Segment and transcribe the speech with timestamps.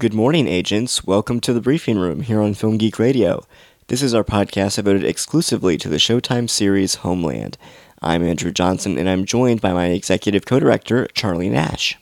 [0.00, 1.04] Good morning, agents.
[1.04, 3.44] Welcome to the briefing room here on Film Geek Radio.
[3.88, 7.58] This is our podcast devoted exclusively to the Showtime series Homeland.
[8.00, 11.98] I'm Andrew Johnson, and I'm joined by my executive co-director, Charlie Nash.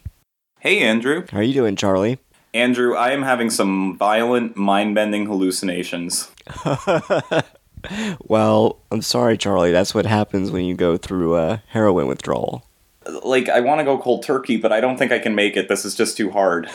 [0.61, 1.27] Hey, Andrew.
[1.33, 2.21] How are you doing, Charlie?
[2.55, 6.30] Andrew, I am having some violent, mind bending hallucinations.
[8.21, 9.73] well, I'm sorry, Charlie.
[9.73, 12.65] That's what happens when you go through a heroin withdrawal.
[13.25, 15.69] Like, I want to go cold turkey, but I don't think I can make it.
[15.69, 16.69] This is just too hard.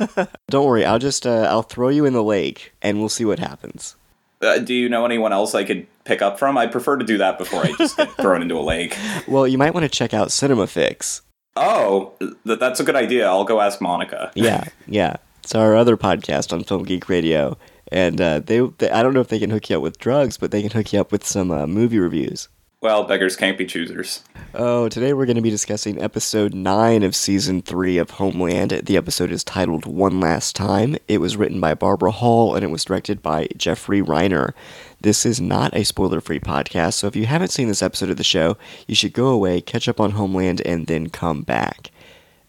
[0.48, 0.84] Don't worry.
[0.84, 3.96] I'll just uh, I'll throw you in the lake, and we'll see what happens.
[4.42, 6.56] Uh, do you know anyone else I could pick up from?
[6.56, 8.96] I prefer to do that before I just get thrown into a lake.
[9.28, 11.22] Well, you might want to check out Cinema Fix.
[11.56, 13.26] Oh, th- that's a good idea.
[13.26, 14.30] I'll go ask Monica.
[14.34, 15.16] Yeah, yeah.
[15.42, 17.58] It's our other podcast on Film Geek Radio,
[17.90, 20.36] and uh, they, they I don't know if they can hook you up with drugs,
[20.38, 22.48] but they can hook you up with some uh, movie reviews.
[22.82, 24.24] Well, beggars can't be choosers.
[24.54, 28.70] Oh, today we're going to be discussing episode 9 of season 3 of Homeland.
[28.70, 30.96] The episode is titled One Last Time.
[31.06, 34.54] It was written by Barbara Hall and it was directed by Jeffrey Reiner.
[34.98, 38.16] This is not a spoiler free podcast, so if you haven't seen this episode of
[38.16, 41.90] the show, you should go away, catch up on Homeland, and then come back.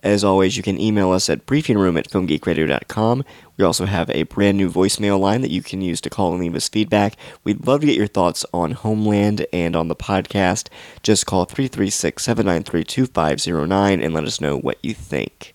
[0.04, 3.24] As always, you can email us at briefingroom at filmgeekradio.com.
[3.58, 6.42] We also have a brand new voicemail line that you can use to call and
[6.42, 7.16] leave us feedback.
[7.44, 10.70] We'd love to get your thoughts on Homeland and on the podcast.
[11.04, 15.54] Just call 336 793 2509 and let us know what you think.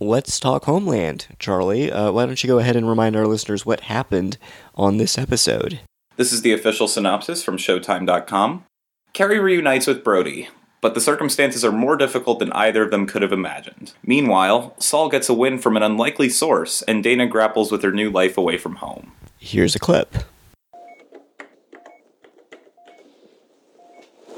[0.00, 1.28] Let's talk Homeland.
[1.38, 4.38] Charlie, uh, why don't you go ahead and remind our listeners what happened
[4.74, 5.78] on this episode?
[6.16, 8.64] This is the official synopsis from Showtime.com.
[9.12, 10.48] Carrie reunites with Brody,
[10.84, 13.94] but the circumstances are more difficult than either of them could have imagined.
[14.02, 18.10] Meanwhile, Saul gets a win from an unlikely source, and Dana grapples with her new
[18.10, 19.12] life away from home.
[19.38, 20.14] Here's a clip.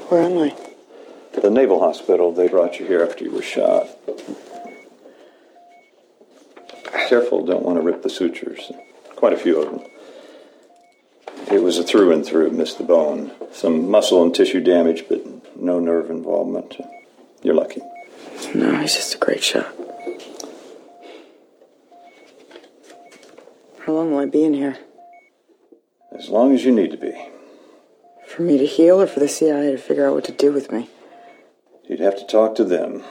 [0.07, 0.55] Where am I?
[1.33, 2.31] The Naval Hospital.
[2.31, 3.89] They brought you here after you were shot.
[7.09, 8.71] Careful, don't want to rip the sutures.
[9.17, 9.81] Quite a few of them.
[11.51, 13.31] It was a through and through, missed the bone.
[13.51, 16.77] Some muscle and tissue damage, but no nerve involvement.
[17.43, 17.81] You're lucky.
[18.53, 19.73] No, he's just a great shot.
[23.85, 24.77] How long will I be in here?
[26.17, 27.13] As long as you need to be.
[28.27, 30.71] For me to heal or for the CIA to figure out what to do with
[30.71, 30.89] me?
[31.87, 33.03] You'd have to talk to them.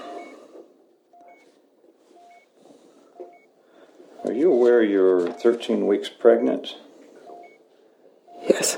[4.25, 6.77] Are you aware you're 13 weeks pregnant?
[8.43, 8.77] Yes.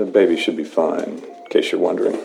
[0.00, 2.18] The baby should be fine, in case you're wondering.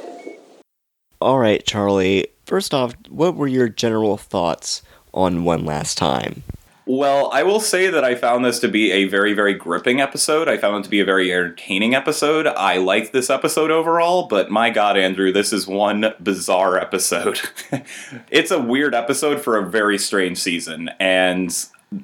[1.19, 2.28] All right, Charlie.
[2.46, 4.81] First off, what were your general thoughts
[5.13, 6.44] on One Last Time?
[6.85, 10.47] Well, I will say that I found this to be a very, very gripping episode.
[10.47, 12.47] I found it to be a very entertaining episode.
[12.47, 17.41] I liked this episode overall, but my god, Andrew, this is one bizarre episode.
[18.31, 21.53] it's a weird episode for a very strange season, and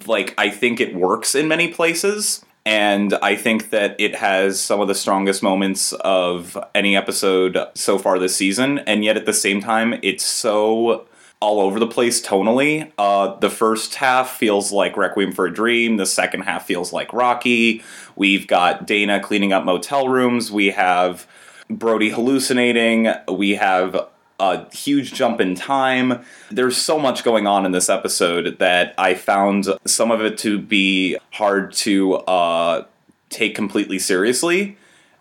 [0.06, 2.44] like I think it works in many places.
[2.66, 7.98] And I think that it has some of the strongest moments of any episode so
[7.98, 11.08] far this season, and yet at the same time, it's so
[11.40, 12.92] all over the place tonally.
[13.00, 15.98] Uh, the first half feels like Requiem for a Dream.
[15.98, 17.84] The second half feels like Rocky.
[18.16, 20.52] We've got Dana cleaning up motel rooms.
[20.52, 21.28] We have
[21.68, 23.12] Brody hallucinating.
[23.28, 24.08] We have
[24.42, 26.22] a huge jump in time.
[26.50, 30.60] There's so much going on in this episode that I found some of it to
[30.60, 32.86] be hard to uh,
[33.30, 34.78] take completely seriously.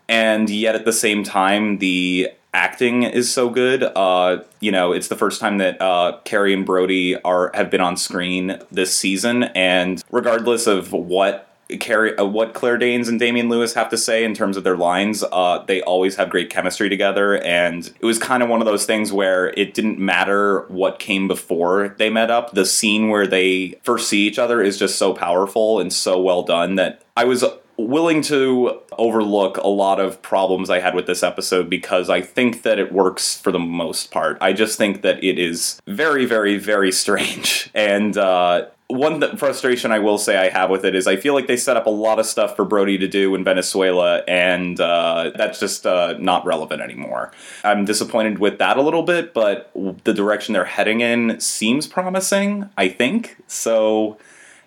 [0.09, 3.83] And yet at the same time, the acting is so good.
[3.83, 7.81] Uh, you know, it's the first time that uh, Carrie and Brody are have been
[7.81, 13.49] on screen this season, and regardless of what Carrie, uh, what Claire Danes and Damian
[13.49, 16.89] Lewis have to say in terms of their lines, uh, they always have great chemistry
[16.89, 20.99] together, and it was kind of one of those things where it didn't matter what
[20.99, 22.53] came before they met up.
[22.53, 26.43] The scene where they first see each other is just so powerful and so well
[26.43, 27.43] done that I was
[27.77, 32.63] willing to overlook a lot of problems I had with this episode because I think
[32.63, 34.37] that it works for the most part.
[34.41, 37.69] I just think that it is very, very, very strange.
[37.81, 41.33] And uh, one th- frustration I will say I have with it is I feel
[41.33, 44.79] like they set up a lot of stuff for Brody to do in Venezuela, and
[44.79, 47.31] uh, that's just uh, not relevant anymore.
[47.63, 49.71] I'm disappointed with that a little bit, but
[50.03, 52.69] the direction they're heading in seems promising.
[52.77, 54.17] I think so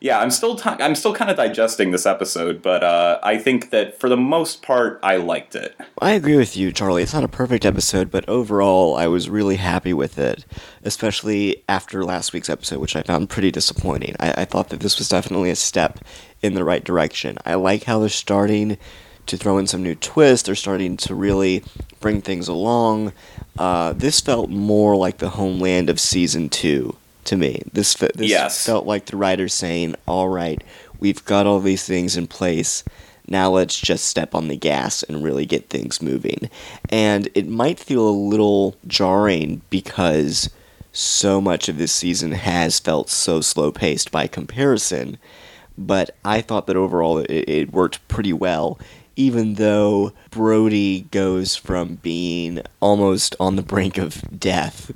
[0.05, 3.71] yeah, I'm still t- I'm still kind of digesting this episode, but uh, I think
[3.71, 5.75] that for the most part, I liked it.
[5.99, 7.03] I agree with you, Charlie.
[7.03, 10.45] It's not a perfect episode, but overall, I was really happy with it,
[10.83, 14.15] especially after last week's episode, which I found pretty disappointing.
[14.21, 16.01] I, I thought that this was definitely a step
[16.43, 17.39] in the right direction.
[17.47, 18.77] I like how they're starting
[19.25, 20.45] to throw in some new twists.
[20.45, 21.65] They're starting to really
[22.01, 23.15] bring things along.
[23.59, 26.95] Uh, this felt more like the homeland of season two
[27.27, 27.63] to me.
[27.73, 28.65] This this yes.
[28.65, 30.63] felt like the writer saying, "All right,
[31.01, 32.85] we've got all these things in place.
[33.27, 36.51] Now let's just step on the gas and really get things moving."
[36.89, 40.51] And it might feel a little jarring because
[40.93, 45.19] so much of this season has felt so slow paced by comparison.
[45.77, 48.79] But I thought that overall it, it worked pretty well
[49.17, 54.93] even though Brody goes from being almost on the brink of death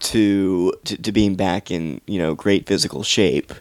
[0.00, 3.52] to to, to being back in you know great physical shape.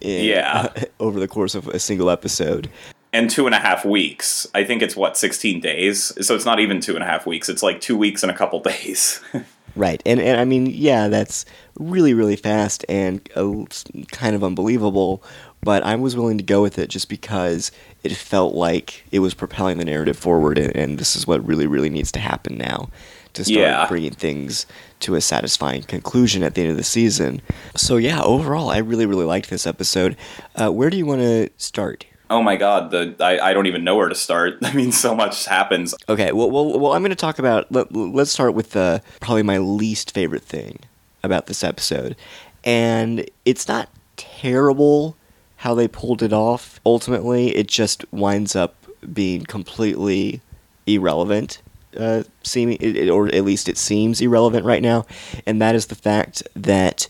[0.00, 0.72] In, yeah.
[1.00, 2.70] over the course of a single episode.
[3.12, 4.46] And two and a half weeks.
[4.54, 6.12] I think it's what sixteen days.
[6.24, 7.48] So it's not even two and a half weeks.
[7.48, 9.22] It's like two weeks and a couple days.
[9.76, 11.46] right, and and I mean, yeah, that's
[11.78, 13.64] really really fast and uh,
[14.10, 15.22] kind of unbelievable
[15.66, 17.72] but I was willing to go with it just because
[18.12, 21.66] it felt like it was propelling the narrative forward, and, and this is what really,
[21.66, 22.88] really needs to happen now
[23.34, 23.86] to start yeah.
[23.86, 24.66] bringing things
[25.00, 27.42] to a satisfying conclusion at the end of the season.
[27.76, 30.16] So yeah, overall, I really, really liked this episode.
[30.54, 32.06] Uh, where do you want to start?
[32.28, 34.58] Oh my god, the I, I don't even know where to start.
[34.62, 35.94] I mean, so much happens.
[36.08, 37.70] Okay, well, well, well I'm going to talk about.
[37.70, 40.80] Let, let's start with the probably my least favorite thing
[41.22, 42.16] about this episode,
[42.64, 45.16] and it's not terrible
[45.56, 46.80] how they pulled it off.
[46.84, 48.74] Ultimately, it just winds up
[49.12, 50.40] being completely
[50.86, 51.62] irrelevant.
[51.96, 55.06] Uh, seeming, it, or at least it seems irrelevant right now,
[55.46, 57.08] and that is the fact that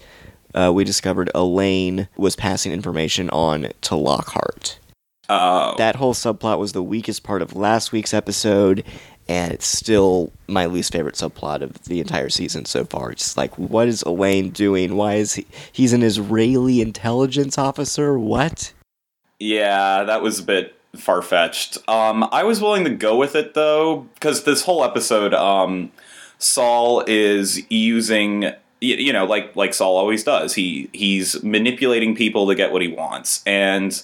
[0.55, 4.79] uh, we discovered Alain was passing information on to Lockhart.
[5.29, 5.75] Oh.
[5.77, 8.85] That whole subplot was the weakest part of last week's episode,
[9.29, 13.11] and it's still my least favorite subplot of the entire season so far.
[13.11, 14.97] It's like, what is Alain doing?
[14.97, 15.47] Why is he?
[15.73, 18.19] He's an Israeli intelligence officer.
[18.19, 18.73] What?
[19.39, 21.79] Yeah, that was a bit far fetched.
[21.89, 25.91] Um, I was willing to go with it though, because this whole episode, um,
[26.39, 30.55] Saul is using you know like like Saul always does.
[30.55, 34.01] He he's manipulating people to get what he wants, and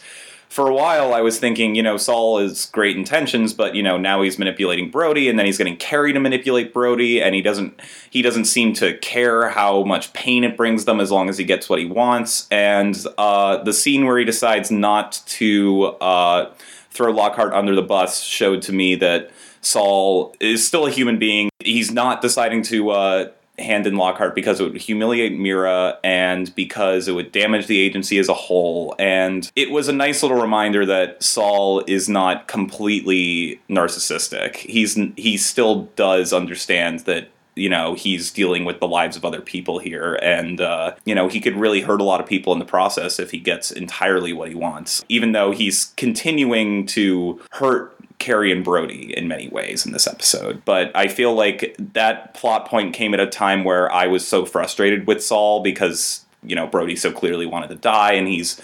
[0.53, 3.97] for a while I was thinking, you know, Saul is great intentions, but you know,
[3.97, 7.81] now he's manipulating Brody and then he's getting Carrie to manipulate Brody and he doesn't
[8.11, 11.45] he doesn't seem to care how much pain it brings them as long as he
[11.45, 12.49] gets what he wants.
[12.51, 16.53] And uh, the scene where he decides not to uh,
[16.91, 19.31] throw Lockhart under the bus showed to me that
[19.63, 21.49] Saul is still a human being.
[21.61, 27.09] He's not deciding to uh, hand in Lockhart because it would humiliate Mira and because
[27.09, 28.95] it would damage the agency as a whole.
[28.99, 34.57] And it was a nice little reminder that Saul is not completely narcissistic.
[34.57, 39.41] He's he still does understand that you know he's dealing with the lives of other
[39.41, 42.59] people here and uh, you know he could really hurt a lot of people in
[42.59, 47.95] the process if he gets entirely what he wants even though he's continuing to hurt
[48.23, 50.65] Carrie and Brody in many ways in this episode.
[50.65, 54.47] But I feel like that plot point came at a time where I was so
[54.47, 58.63] frustrated with Saul because, you know, Brody so clearly wanted to die and he's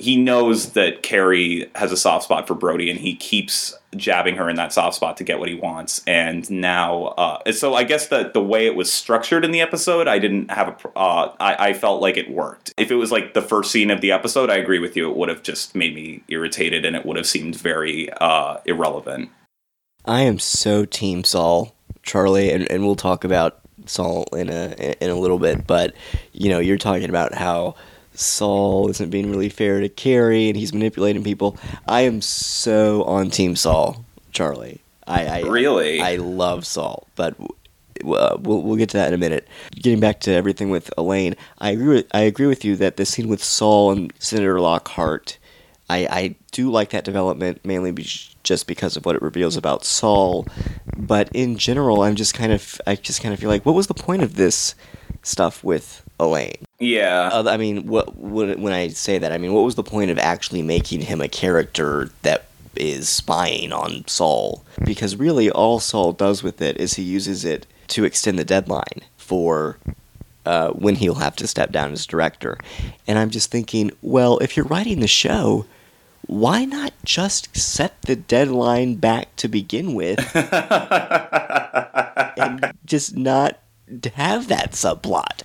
[0.00, 4.48] he knows that Carrie has a soft spot for Brody, and he keeps jabbing her
[4.48, 6.02] in that soft spot to get what he wants.
[6.06, 10.08] And now, uh, so I guess that the way it was structured in the episode,
[10.08, 10.98] I didn't have a.
[10.98, 12.72] Uh, I, I felt like it worked.
[12.78, 15.10] If it was like the first scene of the episode, I agree with you.
[15.10, 19.30] It would have just made me irritated, and it would have seemed very uh, irrelevant.
[20.06, 25.10] I am so team Saul, Charlie, and, and we'll talk about Saul in a in
[25.10, 25.66] a little bit.
[25.66, 25.94] But
[26.32, 27.74] you know, you're talking about how
[28.14, 31.56] Saul isn't being really fair to Carrie and he's manipulating people.
[31.86, 34.80] I am so on Team Saul, Charlie.
[35.06, 39.18] I, I really I love Saul, but uh, we'll we'll get to that in a
[39.18, 39.48] minute.
[39.72, 43.04] Getting back to everything with Alain, I agree with I agree with you that the
[43.04, 45.38] scene with Saul and Senator Lockhart,
[45.88, 50.46] I I do like that development mainly just because of what it reveals about Saul,
[50.96, 53.88] but in general, I'm just kind of I just kind of feel like what was
[53.88, 54.74] the point of this
[55.22, 56.54] stuff with Alain?
[56.80, 57.30] Yeah.
[57.32, 60.10] Uh, I mean, what, what, when I say that, I mean, what was the point
[60.10, 64.64] of actually making him a character that is spying on Saul?
[64.84, 69.02] Because really, all Saul does with it is he uses it to extend the deadline
[69.18, 69.92] for uh,
[70.46, 72.58] uh, when he'll have to step down as director.
[73.06, 75.66] And I'm just thinking, well, if you're writing the show,
[76.26, 80.18] why not just set the deadline back to begin with
[82.36, 83.58] and just not
[84.14, 85.42] have that subplot?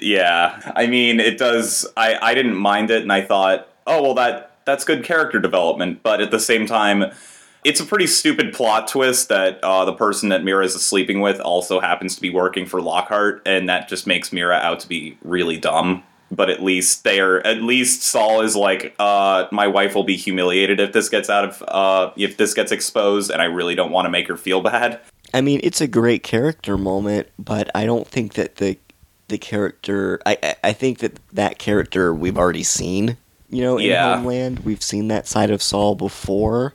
[0.00, 1.86] Yeah, I mean, it does.
[1.96, 6.02] I I didn't mind it, and I thought, oh well, that that's good character development.
[6.02, 7.12] But at the same time,
[7.64, 11.40] it's a pretty stupid plot twist that uh, the person that Mira is sleeping with
[11.40, 15.16] also happens to be working for Lockhart, and that just makes Mira out to be
[15.22, 16.02] really dumb.
[16.30, 20.80] But at least they're at least Saul is like, uh, my wife will be humiliated
[20.80, 24.06] if this gets out of uh, if this gets exposed, and I really don't want
[24.06, 25.00] to make her feel bad.
[25.32, 28.78] I mean, it's a great character moment, but I don't think that the
[29.34, 30.20] the character.
[30.24, 33.16] I I- think that that character we've already seen.
[33.50, 34.16] You know, in Yeah.
[34.16, 36.74] Homeland, we've seen that side of Saul before.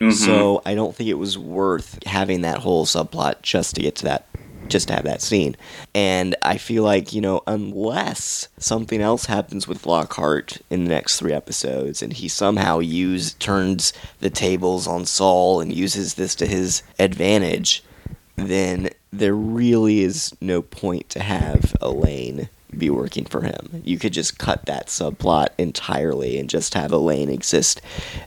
[0.00, 0.10] Mm-hmm.
[0.12, 4.04] So I don't think it was worth having that whole subplot just to get to
[4.04, 4.26] that,
[4.68, 5.56] just to have that scene.
[5.94, 11.18] And I feel like you know, unless something else happens with Lockhart in the next
[11.18, 16.46] three episodes, and he somehow use turns the tables on Saul and uses this to
[16.46, 17.82] his advantage,
[18.36, 23.82] then there really is no point to have Alain be working for him.
[23.84, 27.80] You could just cut that subplot entirely and just have Alain exist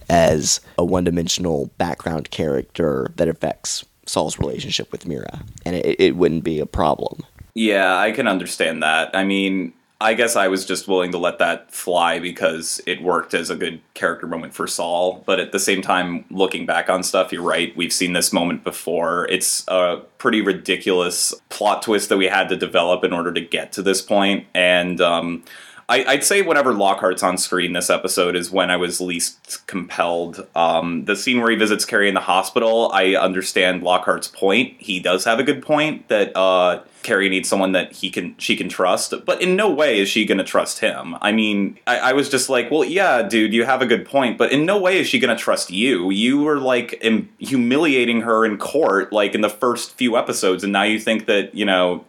[0.10, 6.15] as a one dimensional background character that affects Saul's relationship with Mira, and it, it
[6.15, 7.24] wouldn't be a problem.
[7.53, 9.15] Yeah, I can understand that.
[9.15, 13.34] I mean, I guess I was just willing to let that fly because it worked
[13.34, 15.24] as a good character moment for Saul.
[15.25, 17.75] But at the same time, looking back on stuff, you're right.
[17.75, 19.27] We've seen this moment before.
[19.29, 23.74] It's a pretty ridiculous plot twist that we had to develop in order to get
[23.74, 24.48] to this point.
[24.53, 25.44] And um,
[25.89, 30.48] I, I'd say whenever Lockhart's on screen this episode is when I was least compelled.
[30.55, 34.75] Um, the scene where he visits Carrie in the hospital, I understand Lockhart's point.
[34.77, 38.55] He does have a good point that uh, Carrie needs someone that he can she
[38.55, 41.15] can trust, but in no way is she going to trust him.
[41.22, 44.38] I mean, I, I was just like, well, yeah, dude, you have a good point,
[44.38, 46.12] but in no way is she going to trust you.
[46.12, 50.72] You were like em- humiliating her in court, like in the first few episodes, and
[50.72, 52.05] now you think that you know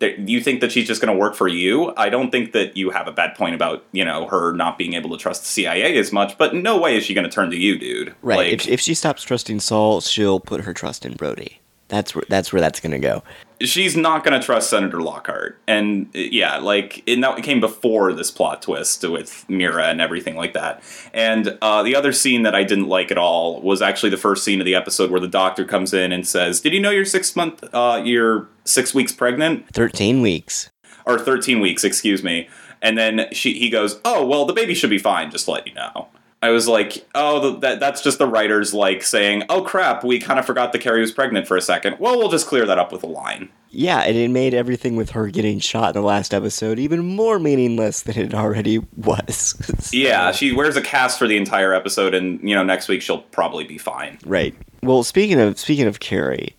[0.00, 1.92] you think that she's just going to work for you.
[1.96, 4.94] I don't think that you have a bad point about you know her not being
[4.94, 7.50] able to trust the CIA as much, but no way is she going to turn
[7.50, 8.14] to you, dude.
[8.22, 8.36] Right.
[8.36, 11.60] Like, if, if she stops trusting Saul, she'll put her trust in Brody.
[11.88, 13.22] That's where that's where that's gonna go.
[13.60, 15.58] She's not going to trust Senator Lockhart.
[15.66, 20.36] And yeah, like it, now, it came before this plot twist with Mira and everything
[20.36, 20.82] like that.
[21.12, 24.44] And uh, the other scene that I didn't like at all was actually the first
[24.44, 27.04] scene of the episode where the doctor comes in and says, "Did you know you're
[27.04, 30.70] six month, uh, you're six weeks pregnant Thirteen weeks.
[31.06, 32.48] or thirteen weeks, excuse me?"
[32.82, 35.30] And then she he goes, "Oh well, the baby should be fine.
[35.30, 36.08] Just to let you know."
[36.44, 40.38] I was like, oh, that that's just the writers like saying, oh crap, we kind
[40.38, 41.96] of forgot that Carrie was pregnant for a second.
[41.98, 43.48] Well, we'll just clear that up with a line.
[43.70, 47.38] Yeah, and it made everything with her getting shot in the last episode even more
[47.38, 49.54] meaningless than it already was.
[49.94, 53.22] Yeah, she wears a cast for the entire episode, and you know next week she'll
[53.22, 54.18] probably be fine.
[54.26, 54.54] Right.
[54.82, 56.54] Well, speaking of speaking of Carrie,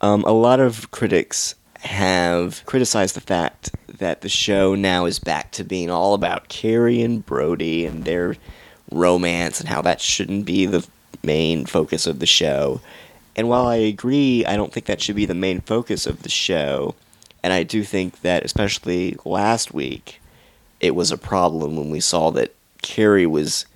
[0.00, 5.50] um, a lot of critics have criticized the fact that the show now is back
[5.52, 8.36] to being all about Carrie and Brody and their
[8.90, 10.86] romance and how that shouldn't be the
[11.22, 12.80] main focus of the show.
[13.36, 16.28] And while I agree, I don't think that should be the main focus of the
[16.28, 16.94] show.
[17.42, 20.20] And I do think that, especially last week,
[20.80, 23.66] it was a problem when we saw that Carrie was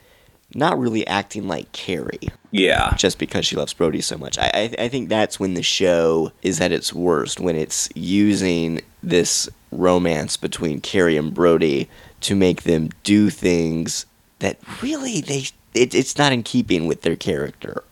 [0.55, 4.39] not really acting like Carrie Yeah, just because she loves Brody so much.
[4.39, 8.83] I, I I think that's when the show is at its worst when it's using
[9.03, 11.89] this romance between Carrie and Brody
[12.21, 14.07] to make them do things
[14.43, 17.83] that really they it, it's not in keeping with their character.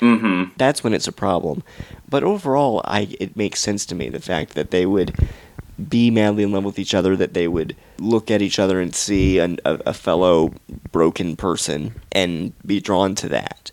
[0.00, 0.52] mm-hmm.
[0.56, 1.64] That's when it's a problem.
[2.08, 5.14] But overall, I it makes sense to me the fact that they would
[5.88, 8.94] be madly in love with each other, that they would look at each other and
[8.94, 10.52] see an, a, a fellow
[10.92, 13.72] broken person and be drawn to that.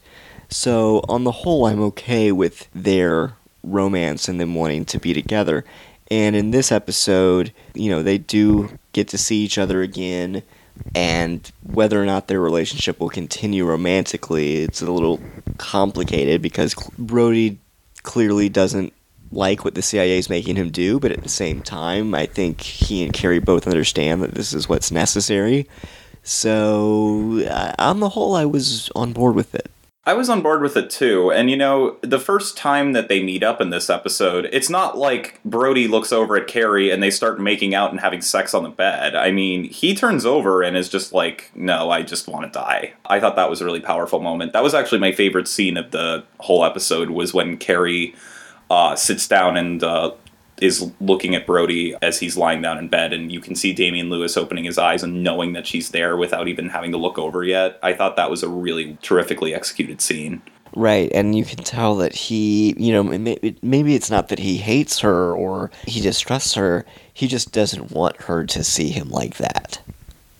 [0.49, 3.33] So, on the whole, I'm okay with their
[3.63, 5.63] romance and them wanting to be together.
[6.09, 10.43] And in this episode, you know, they do get to see each other again.
[10.95, 15.19] And whether or not their relationship will continue romantically, it's a little
[15.57, 17.59] complicated because Brody
[18.03, 18.93] clearly doesn't
[19.31, 22.61] like what the CIA is making him do, but at the same time, I think
[22.61, 25.67] he and Carrie both understand that this is what's necessary.
[26.23, 29.71] So, uh, on the whole, I was on board with it.
[30.03, 31.31] I was on board with it too.
[31.31, 34.97] And you know, the first time that they meet up in this episode, it's not
[34.97, 38.63] like Brody looks over at Carrie and they start making out and having sex on
[38.63, 39.15] the bed.
[39.15, 42.93] I mean, he turns over and is just like, "No, I just want to die."
[43.05, 44.53] I thought that was a really powerful moment.
[44.53, 48.15] That was actually my favorite scene of the whole episode was when Carrie
[48.71, 50.11] uh, sits down and uh,
[50.61, 54.09] is looking at Brody as he's lying down in bed, and you can see Damian
[54.09, 57.43] Lewis opening his eyes and knowing that she's there without even having to look over
[57.43, 57.79] yet.
[57.81, 60.41] I thought that was a really terrifically executed scene.
[60.73, 64.57] Right, and you can tell that he, you know, maybe, maybe it's not that he
[64.57, 69.37] hates her or he distrusts her, he just doesn't want her to see him like
[69.37, 69.81] that.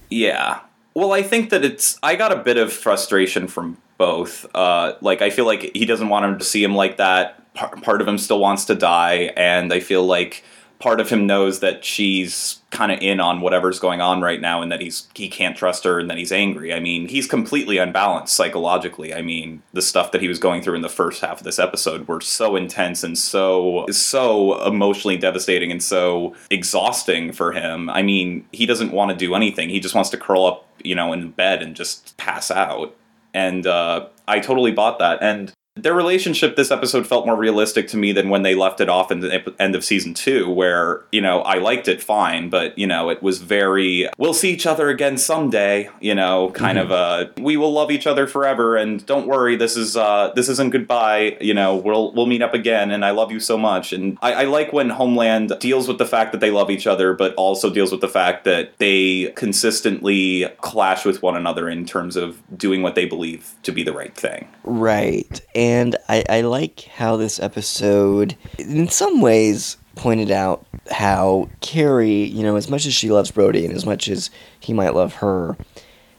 [0.10, 0.60] Yeah.
[0.94, 1.98] Well, I think that it's.
[2.04, 4.48] I got a bit of frustration from both.
[4.56, 7.54] Uh, like, I feel like he doesn't want him to see him like that.
[7.54, 10.44] Part, part of him still wants to die, and I feel like
[10.80, 14.62] part of him knows that she's kind of in on whatever's going on right now
[14.64, 16.74] and that he's he can't trust her and that he's angry.
[16.74, 19.14] I mean, he's completely unbalanced psychologically.
[19.14, 21.60] I mean, the stuff that he was going through in the first half of this
[21.60, 27.88] episode were so intense and so so emotionally devastating and so exhausting for him.
[27.90, 29.70] I mean, he doesn't want to do anything.
[29.70, 32.96] He just wants to curl up, you know, in bed and just pass out.
[33.34, 35.22] And uh, I totally bought that.
[35.22, 38.90] And their relationship this episode felt more realistic to me than when they left it
[38.90, 42.78] off in the end of season two, where, you know, I liked it fine, but,
[42.78, 46.92] you know, it was very, we'll see each other again someday, you know, kind mm-hmm.
[46.92, 50.50] of a, we will love each other forever, and don't worry, this is, uh, this
[50.50, 53.94] isn't goodbye, you know, we'll, we'll meet up again, and I love you so much.
[53.94, 57.14] And I, I like when Homeland deals with the fact that they love each other,
[57.14, 62.18] but also deals with the fact that they consistently clash with one another in terms
[62.18, 64.50] of doing what they believe to be the right thing.
[64.66, 65.71] Right and
[66.10, 72.56] I, I like how this episode, in some ways, pointed out how Carrie, you know,
[72.56, 75.58] as much as she loves Brody and as much as he might love her,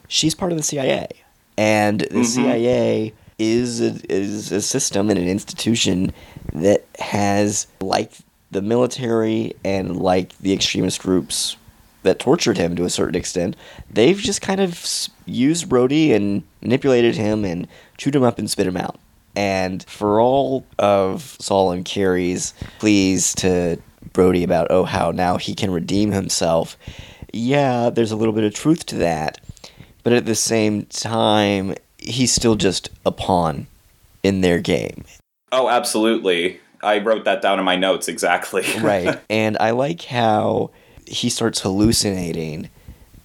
[0.08, 1.08] she's part of the CIA.
[1.56, 2.22] And the mm-hmm.
[2.22, 6.12] CIA is a, is a system and an institution
[6.52, 8.12] that has, like
[8.50, 11.56] the military and like the extremist groups
[12.02, 13.56] that tortured him to a certain extent,
[13.90, 17.66] they've just kind of used Brody and manipulated him and
[17.96, 18.98] chewed him up and spit him out.
[19.34, 23.78] And for all of Saul and Carrie's pleas to
[24.12, 26.76] Brody about, oh, how now he can redeem himself,
[27.32, 29.40] yeah, there's a little bit of truth to that.
[30.02, 33.66] But at the same time, he's still just a pawn
[34.22, 35.04] in their game.
[35.50, 36.60] Oh, absolutely.
[36.82, 38.64] I wrote that down in my notes exactly.
[38.80, 39.20] right.
[39.30, 40.70] And I like how
[41.06, 42.68] he starts hallucinating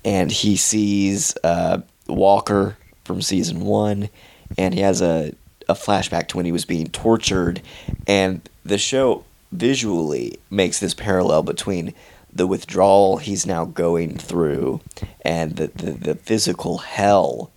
[0.06, 4.10] and he sees uh, Walker from season one
[4.58, 5.34] and he has a
[5.69, 7.62] a flashback to when he was being tortured,
[8.08, 11.93] and the show visually makes this parallel between
[12.34, 14.82] the withdrawal he's now going through
[15.21, 17.49] and the, the, the physical hell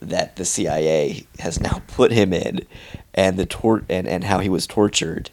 [0.00, 2.66] that the CIA has now put him in
[3.12, 5.30] and the tor- and, and how he was tortured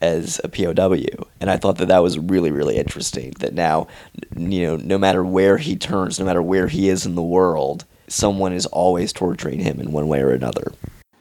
[0.00, 1.26] as a POW.
[1.40, 3.32] And I thought that that was really, really interesting.
[3.38, 3.88] That now,
[4.36, 7.84] you know, no matter where he turns, no matter where he is in the world,
[8.08, 10.72] someone is always torturing him in one way or another.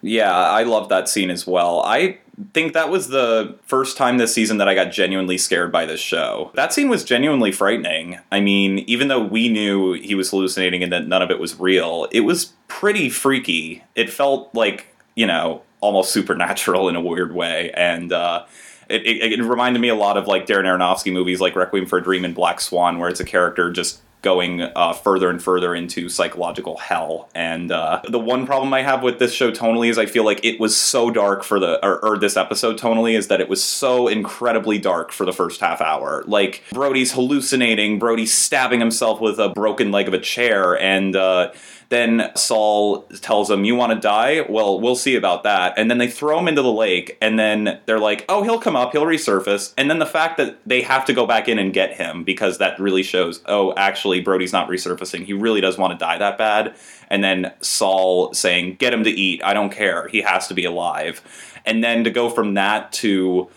[0.05, 1.81] Yeah, I love that scene as well.
[1.83, 2.19] I
[2.53, 5.99] think that was the first time this season that I got genuinely scared by this
[5.99, 6.51] show.
[6.53, 8.19] That scene was genuinely frightening.
[8.31, 11.59] I mean, even though we knew he was hallucinating and that none of it was
[11.59, 13.83] real, it was pretty freaky.
[13.95, 17.71] It felt like, you know, almost supernatural in a weird way.
[17.71, 18.45] And, uh,
[18.87, 21.97] it, it, it, reminded me a lot of like Darren Aronofsky movies like Requiem for
[21.97, 25.75] a Dream and Black Swan, where it's a character just going uh, further and further
[25.75, 27.29] into psychological hell.
[27.35, 30.43] And uh, the one problem I have with this show tonally is I feel like
[30.43, 33.63] it was so dark for the, or, or, this episode tonally is that it was
[33.63, 36.23] so incredibly dark for the first half hour.
[36.25, 41.51] Like, Brody's hallucinating, Brody's stabbing himself with a broken leg of a chair, and, uh,
[41.89, 44.45] then Saul tells him, You want to die?
[44.47, 45.73] Well, we'll see about that.
[45.77, 48.75] And then they throw him into the lake, and then they're like, Oh, he'll come
[48.75, 49.73] up, he'll resurface.
[49.77, 52.57] And then the fact that they have to go back in and get him because
[52.57, 55.25] that really shows, oh, actually, Brody's not resurfacing.
[55.25, 56.75] He really does want to die that bad.
[57.09, 59.43] And then Saul saying, Get him to eat.
[59.43, 60.07] I don't care.
[60.07, 61.21] He has to be alive.
[61.65, 63.49] And then to go from that to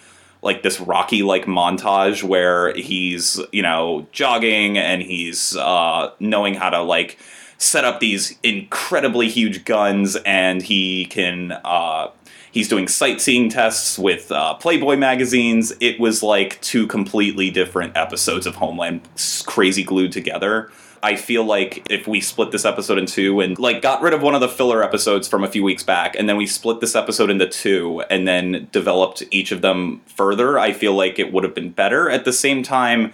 [0.43, 6.71] like this rocky like montage where he's you know jogging and he's uh knowing how
[6.71, 7.19] to like
[7.59, 11.53] set up these incredibly huge guns, and he can.
[11.65, 12.11] Uh,
[12.51, 15.73] he's doing sightseeing tests with uh, Playboy magazines.
[15.81, 19.07] It was like two completely different episodes of Homeland,
[19.47, 20.71] crazy glued together.
[21.03, 24.23] I feel like if we split this episode in two and like got rid of
[24.23, 26.97] one of the filler episodes from a few weeks back, and then we split this
[26.97, 31.45] episode into two and then developed each of them further, I feel like it would
[31.45, 32.11] have been better.
[32.11, 33.13] At the same time,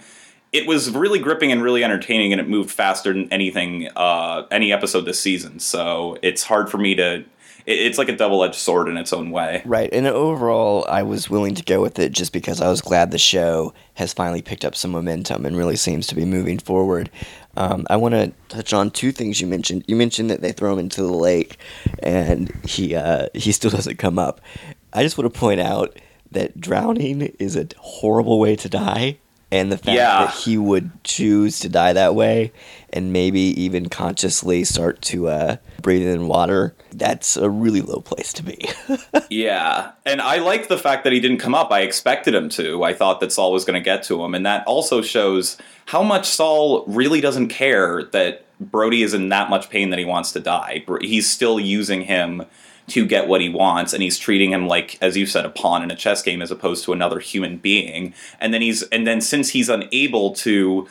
[0.55, 4.71] it was really gripping and really entertaining, and it moved faster than anything, uh, any
[4.71, 5.59] episode this season.
[5.59, 7.25] So it's hard for me to.
[7.65, 9.61] it's like a double edged sword in its own way.
[9.65, 13.11] Right, and overall, I was willing to go with it just because I was glad
[13.11, 17.09] the show has finally picked up some momentum and really seems to be moving forward.
[17.57, 19.83] Um, I want to touch on two things you mentioned.
[19.87, 21.57] You mentioned that they throw him into the lake,
[21.99, 24.39] and he uh, he still doesn't come up.
[24.93, 25.99] I just want to point out
[26.31, 29.17] that drowning is a horrible way to die,
[29.51, 30.25] and the fact Yeah.
[30.25, 32.51] that he would choose to die that way,
[32.91, 38.33] and maybe even consciously start to uh, breathe in water, that's a really low place
[38.33, 38.69] to be.
[39.29, 41.71] Yeah, and I like the fact that he didn't come up.
[41.71, 42.83] I expected him to.
[42.83, 46.03] I thought that Saul was going to get to him, and that also shows how
[46.03, 50.31] much Saul really doesn't care that Brody is in that much pain that he wants
[50.33, 50.85] to die.
[51.01, 52.43] He's still using him
[52.87, 55.83] to get what he wants, and he's treating him like, as you said, a pawn
[55.83, 58.13] in a chess game as opposed to another human being.
[58.39, 60.87] And then he's, and then since he's unable to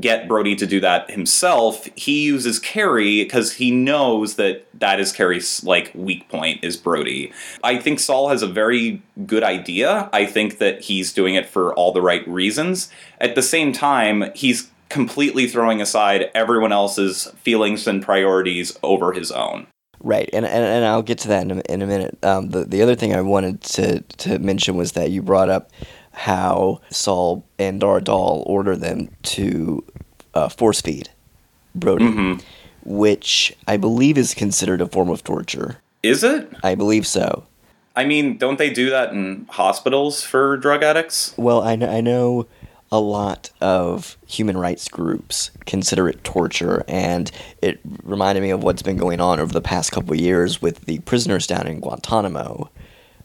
[0.00, 5.12] get Brody to do that himself, he uses Carrie because he knows that that is
[5.12, 7.32] Carrie's like weak point is Brody.
[7.62, 10.08] I think Saul has a very good idea.
[10.12, 12.90] I think that he's doing it for all the right reasons.
[13.20, 19.30] At the same time, he's completely throwing aside everyone else's feelings and priorities over his
[19.30, 19.66] own.
[20.04, 22.18] Right, and, and and I'll get to that in a, in a minute.
[22.22, 25.70] Um, the the other thing I wanted to to mention was that you brought up
[26.12, 29.82] how Saul and Dar Adal order them to
[30.34, 31.08] uh, force feed
[31.74, 32.38] Brody,
[32.84, 35.78] which I believe is considered a form of torture.
[36.02, 36.52] Is it?
[36.62, 37.46] I believe so.
[37.96, 41.32] I mean, don't they do that in hospitals for drug addicts?
[41.38, 42.46] Well, I know, I know
[42.94, 47.28] a lot of human rights groups consider it torture, and
[47.60, 50.84] it reminded me of what's been going on over the past couple of years with
[50.84, 52.70] the prisoners down in Guantanamo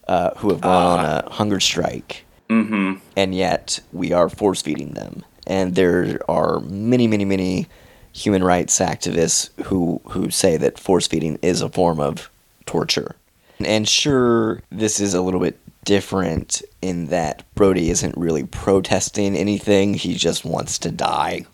[0.07, 2.25] uh, who have gone on a hunger strike.
[2.49, 2.95] Mm-hmm.
[3.15, 5.23] And yet we are force feeding them.
[5.45, 7.67] And there are many, many, many
[8.11, 12.31] human rights activists who, who say that force feeding is a form of
[12.65, 13.15] torture.
[13.59, 19.95] And sure, this is a little bit different in that Brody isn't really protesting anything,
[19.95, 21.47] he just wants to die.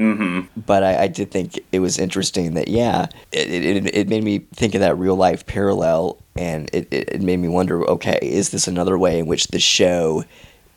[0.00, 0.60] Mm-hmm.
[0.66, 4.40] But I, I did think it was interesting that, yeah, it, it, it made me
[4.52, 8.50] think of that real life parallel, and it, it, it made me wonder okay, is
[8.50, 10.24] this another way in which the show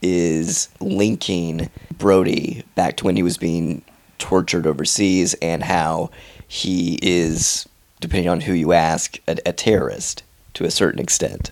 [0.03, 3.81] is linking Brody back to when he was being
[4.19, 6.11] tortured overseas and how
[6.47, 7.67] he is,
[7.99, 10.21] depending on who you ask, a, a terrorist
[10.53, 11.49] to a certain extent.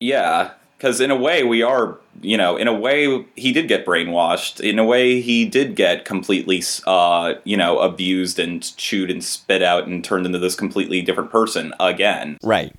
[0.00, 3.84] Yeah, because in a way we are, you know, in a way he did get
[3.84, 4.60] brainwashed.
[4.60, 9.60] In a way he did get completely, uh, you know, abused and chewed and spit
[9.60, 12.38] out and turned into this completely different person again.
[12.44, 12.72] Right.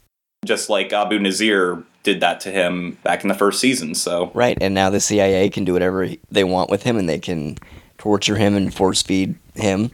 [0.45, 3.93] Just like Abu Nazir did that to him back in the first season.
[3.93, 7.19] So Right, and now the CIA can do whatever they want with him, and they
[7.19, 7.57] can
[7.97, 9.91] torture him and force feed him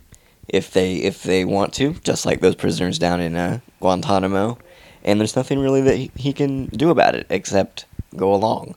[0.47, 4.59] if they if they want to, just like those prisoners down in uh, Guantanamo.
[5.03, 7.85] And there's nothing really that he, he can do about it except
[8.17, 8.75] go along.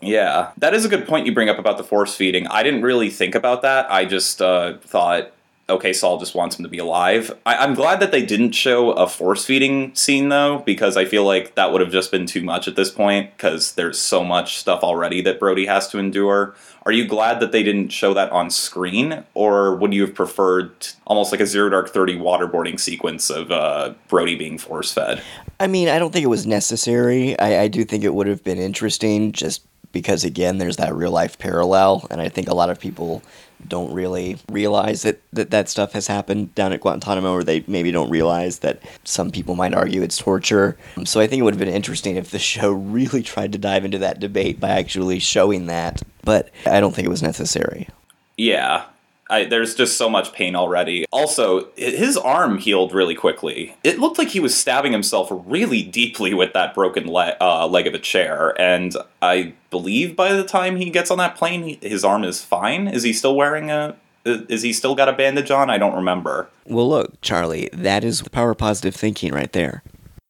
[0.00, 2.46] Yeah, that is a good point you bring up about the force feeding.
[2.46, 3.90] I didn't really think about that.
[3.90, 5.32] I just uh, thought,
[5.68, 7.32] okay, Saul just wants him to be alive.
[7.44, 11.24] I- I'm glad that they didn't show a force feeding scene though, because I feel
[11.24, 13.36] like that would have just been too much at this point.
[13.36, 16.54] Because there's so much stuff already that Brody has to endure.
[16.84, 20.70] Are you glad that they didn't show that on screen, or would you have preferred
[21.06, 25.22] almost like a Zero Dark Thirty waterboarding sequence of uh, Brody being force fed?
[25.60, 27.38] I mean, I don't think it was necessary.
[27.38, 31.10] I, I do think it would have been interesting just because, again, there's that real
[31.10, 32.06] life parallel.
[32.10, 33.22] And I think a lot of people
[33.66, 37.90] don't really realize that, that that stuff has happened down at Guantanamo, or they maybe
[37.90, 40.76] don't realize that some people might argue it's torture.
[40.96, 43.58] Um, so I think it would have been interesting if the show really tried to
[43.58, 46.02] dive into that debate by actually showing that.
[46.22, 47.88] But I don't think it was necessary.
[48.36, 48.84] Yeah.
[49.30, 51.04] I, there's just so much pain already.
[51.12, 53.76] Also, his arm healed really quickly.
[53.84, 57.86] It looked like he was stabbing himself really deeply with that broken le- uh, leg
[57.86, 61.88] of a chair, and I believe by the time he gets on that plane, he,
[61.88, 62.88] his arm is fine.
[62.88, 63.96] Is he still wearing a?
[64.24, 65.70] Is he still got a bandage on?
[65.70, 66.48] I don't remember.
[66.66, 69.82] Well, look, Charlie, that is power positive thinking right there.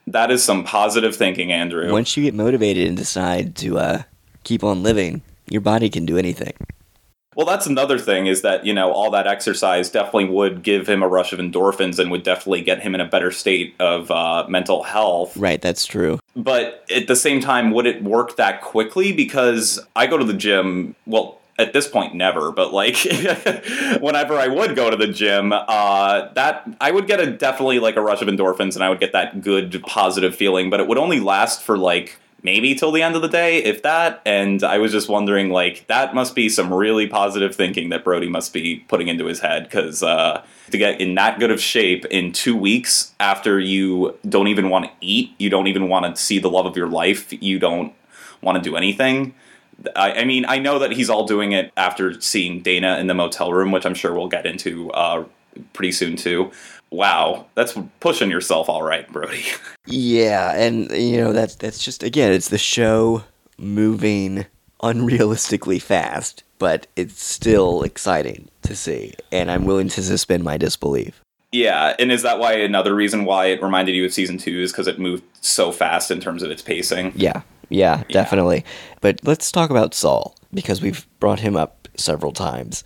[0.07, 1.91] That is some positive thinking, Andrew.
[1.91, 4.03] Once you get motivated and decide to uh,
[4.45, 6.53] keep on living, your body can do anything.
[7.39, 11.05] Well, that's another thing is that, you know, all that exercise definitely would give him
[11.05, 14.45] a rush of endorphins and would definitely get him in a better state of uh,
[14.49, 15.37] mental health.
[15.37, 16.19] Right, that's true.
[16.35, 19.13] But at the same time, would it work that quickly?
[19.13, 22.97] Because I go to the gym, well, at this point, never, but like
[24.01, 27.95] whenever I would go to the gym, uh, that I would get a definitely like
[27.95, 30.99] a rush of endorphins and I would get that good positive feeling, but it would
[30.99, 34.23] only last for like maybe till the end of the day, if that.
[34.25, 38.29] And I was just wondering, like, that must be some really positive thinking that Brody
[38.29, 42.05] must be putting into his head because uh, to get in that good of shape
[42.07, 46.21] in two weeks after you don't even want to eat, you don't even want to
[46.21, 47.93] see the love of your life, you don't
[48.41, 49.35] want to do anything.
[49.95, 53.15] I, I mean, I know that he's all doing it after seeing Dana in the
[53.15, 55.25] motel room, which I'm sure we'll get into uh,
[55.73, 56.51] pretty soon too.
[56.91, 59.45] Wow, that's pushing yourself, all right, Brody.
[59.91, 63.25] Yeah, and you know that's that's just again, it's the show
[63.57, 64.45] moving
[64.83, 71.23] unrealistically fast, but it's still exciting to see, and I'm willing to suspend my disbelief.
[71.53, 74.73] Yeah, and is that why another reason why it reminded you of season two is
[74.73, 77.13] because it moved so fast in terms of its pacing?
[77.17, 78.67] Yeah, yeah, definitely.
[79.01, 82.85] But let's talk about Saul because we've brought him up several times.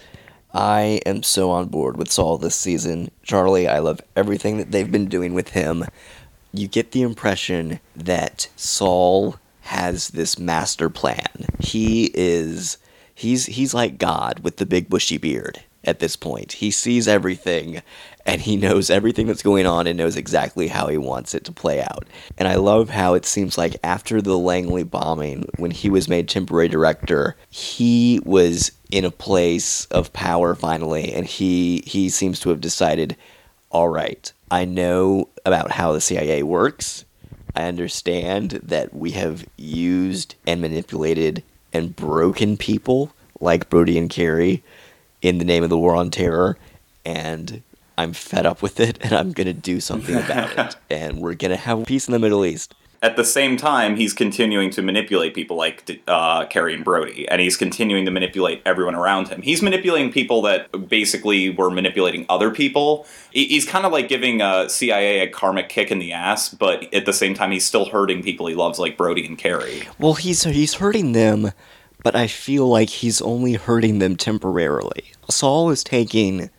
[0.54, 3.10] I am so on board with Saul this season.
[3.22, 5.84] Charlie, I love everything that they've been doing with him.
[6.52, 11.46] You get the impression that Saul has this master plan.
[11.60, 12.76] He is
[13.14, 16.52] he's he's like God with the big bushy beard at this point.
[16.54, 17.82] He sees everything
[18.24, 21.52] and he knows everything that's going on and knows exactly how he wants it to
[21.52, 22.06] play out.
[22.38, 26.28] And I love how it seems like after the Langley bombing, when he was made
[26.28, 32.50] temporary director, he was in a place of power finally, and he he seems to
[32.50, 33.16] have decided,
[33.70, 37.04] all right, I know about how the CIA works.
[37.56, 44.62] I understand that we have used and manipulated and broken people like Brody and Carrie
[45.20, 46.56] in the name of the war on terror,
[47.04, 47.62] and
[47.98, 51.56] I'm fed up with it, and I'm gonna do something about it, and we're gonna
[51.56, 52.74] have peace in the Middle East.
[53.02, 57.40] At the same time, he's continuing to manipulate people like uh, Carrie and Brody, and
[57.40, 59.42] he's continuing to manipulate everyone around him.
[59.42, 63.04] He's manipulating people that basically were manipulating other people.
[63.32, 67.04] He's kind of like giving uh, CIA a karmic kick in the ass, but at
[67.04, 69.82] the same time, he's still hurting people he loves, like Brody and Carrie.
[69.98, 71.50] Well, he's he's hurting them,
[72.04, 75.10] but I feel like he's only hurting them temporarily.
[75.28, 76.50] Saul is taking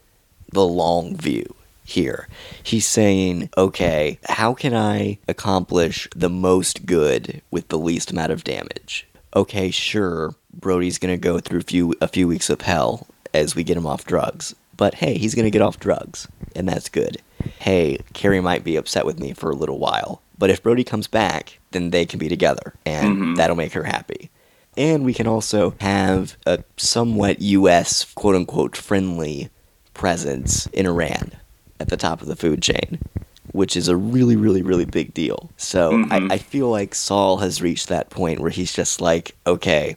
[0.54, 2.28] the long view here.
[2.62, 8.44] He's saying, "Okay, how can I accomplish the most good with the least amount of
[8.44, 13.08] damage?" Okay, sure, Brody's going to go through a few a few weeks of hell
[13.34, 14.56] as we get him off drugs.
[14.76, 17.22] But hey, he's going to get off drugs, and that's good.
[17.60, 21.08] Hey, Carrie might be upset with me for a little while, but if Brody comes
[21.08, 23.36] back, then they can be together, and mm-hmm.
[23.36, 24.30] that'll make her happy.
[24.76, 29.50] And we can also have a somewhat US quote unquote friendly
[29.94, 31.32] presence in Iran
[31.80, 33.00] at the top of the food chain,
[33.52, 35.50] which is a really, really, really big deal.
[35.58, 36.32] So I, mm-hmm.
[36.32, 39.96] I feel like Saul has reached that point where he's just like, okay,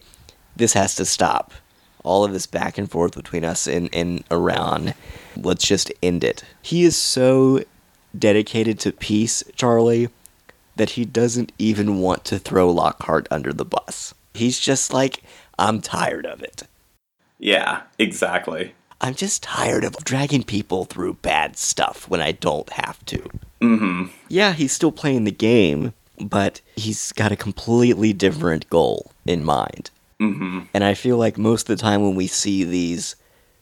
[0.57, 1.53] this has to stop.
[2.03, 4.95] All of this back and forth between us and, and Iran,
[5.37, 6.45] let's just end it.
[6.63, 7.63] He is so
[8.17, 10.09] dedicated to peace, Charlie,
[10.77, 14.15] that he doesn't even want to throw Lockhart under the bus.
[14.35, 15.23] He's just like,
[15.59, 16.63] I'm tired of it.
[17.39, 18.75] Yeah, exactly.
[19.01, 23.23] I'm just tired of dragging people through bad stuff when I don't have to.
[23.61, 29.45] hmm Yeah, he's still playing the game, but he's got a completely different goal in
[29.45, 29.91] mind.
[30.19, 33.17] hmm And I feel like most of the time when we see these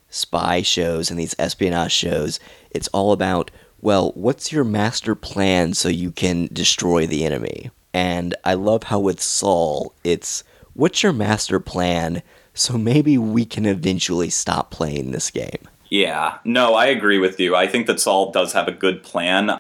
[0.09, 2.39] spy shows and these espionage shows,
[2.71, 7.71] it's all about, well, what's your master plan so you can destroy the enemy?
[7.93, 10.45] And I love how with Saul, it's
[10.75, 12.23] what's your master plan
[12.55, 15.69] so maybe we can eventually stop playing this game?
[15.91, 17.55] Yeah, no, I agree with you.
[17.55, 19.51] I think that Saul does have a good plan.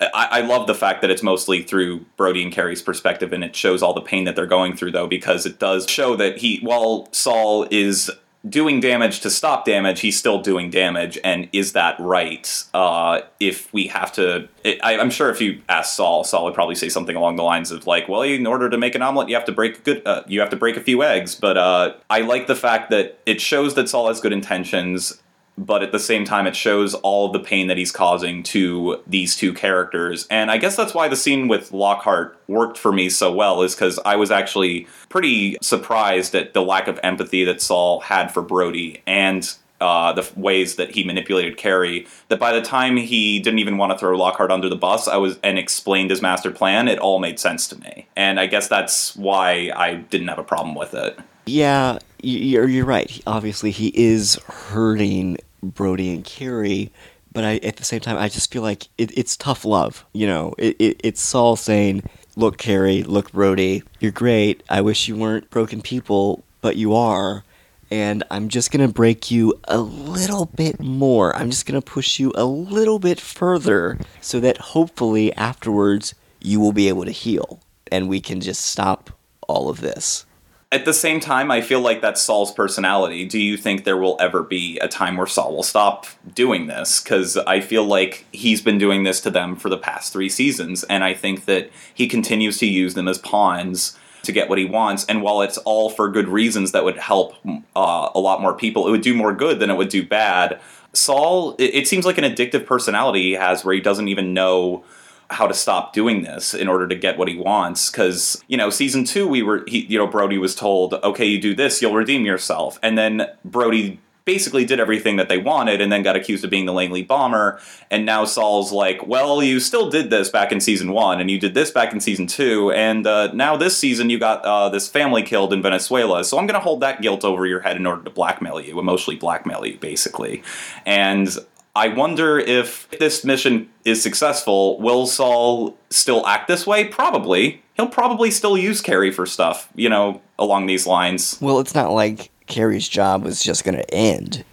[0.00, 3.54] I, I love the fact that it's mostly through Brody and Carrie's perspective, and it
[3.54, 6.58] shows all the pain that they're going through, though, because it does show that he,
[6.60, 8.10] while Saul is
[8.48, 12.64] doing damage to stop damage, he's still doing damage, and is that right?
[12.72, 16.54] Uh, if we have to, it, I, I'm sure if you ask Saul, Saul would
[16.54, 19.28] probably say something along the lines of like, "Well, in order to make an omelet,
[19.28, 21.94] you have to break good, uh, you have to break a few eggs." But uh,
[22.08, 25.20] I like the fact that it shows that Saul has good intentions
[25.60, 29.36] but at the same time it shows all the pain that he's causing to these
[29.36, 33.32] two characters and i guess that's why the scene with lockhart worked for me so
[33.32, 38.00] well is because i was actually pretty surprised at the lack of empathy that saul
[38.00, 42.98] had for brody and uh, the ways that he manipulated Carrie, that by the time
[42.98, 46.20] he didn't even want to throw Lockhart under the bus, I was and explained his
[46.20, 50.28] master plan, it all made sense to me, and I guess that's why I didn't
[50.28, 51.18] have a problem with it.
[51.46, 53.20] Yeah, you're, you're right.
[53.26, 56.92] Obviously, he is hurting Brody and Carrie,
[57.32, 60.04] but I, at the same time, I just feel like it, it's tough love.
[60.12, 62.02] You know, it, it, it's Saul saying,
[62.36, 64.62] "Look, Carrie, look, Brody, you're great.
[64.68, 67.44] I wish you weren't broken people, but you are."
[67.92, 71.34] And I'm just gonna break you a little bit more.
[71.34, 76.72] I'm just gonna push you a little bit further so that hopefully afterwards you will
[76.72, 79.10] be able to heal and we can just stop
[79.48, 80.24] all of this.
[80.72, 83.24] At the same time, I feel like that's Saul's personality.
[83.24, 87.02] Do you think there will ever be a time where Saul will stop doing this?
[87.02, 90.84] Because I feel like he's been doing this to them for the past three seasons,
[90.84, 94.64] and I think that he continues to use them as pawns to get what he
[94.64, 95.04] wants.
[95.06, 97.34] And while it's all for good reasons that would help
[97.74, 100.60] uh, a lot more people, it would do more good than it would do bad.
[100.92, 104.84] Saul, it, it seems like an addictive personality he has where he doesn't even know
[105.30, 107.90] how to stop doing this in order to get what he wants.
[107.90, 111.40] Because you know, season two, we were he, you know Brody was told, okay, you
[111.40, 115.90] do this, you'll redeem yourself, and then Brody basically did everything that they wanted and
[115.90, 117.58] then got accused of being the Langley bomber.
[117.90, 121.40] And now Saul's like, well, you still did this back in season one, and you
[121.40, 124.88] did this back in season two, and uh, now this season you got uh, this
[124.88, 126.22] family killed in Venezuela.
[126.22, 128.78] So I'm going to hold that guilt over your head in order to blackmail you,
[128.78, 130.42] emotionally blackmail you, basically.
[130.86, 131.28] And
[131.74, 136.84] I wonder if this mission is successful, will Saul still act this way?
[136.84, 137.62] Probably.
[137.74, 141.38] He'll probably still use Carrie for stuff, you know, along these lines.
[141.40, 144.44] Well, it's not like Carrie's job was just going to end.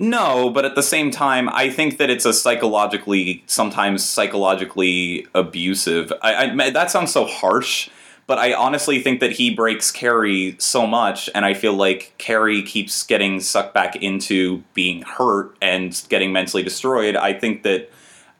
[0.00, 6.12] No, but at the same time, I think that it's a psychologically, sometimes psychologically abusive.
[6.22, 7.88] I, I, that sounds so harsh,
[8.30, 12.62] but I honestly think that he breaks Carrie so much, and I feel like Carrie
[12.62, 17.16] keeps getting sucked back into being hurt and getting mentally destroyed.
[17.16, 17.90] I think that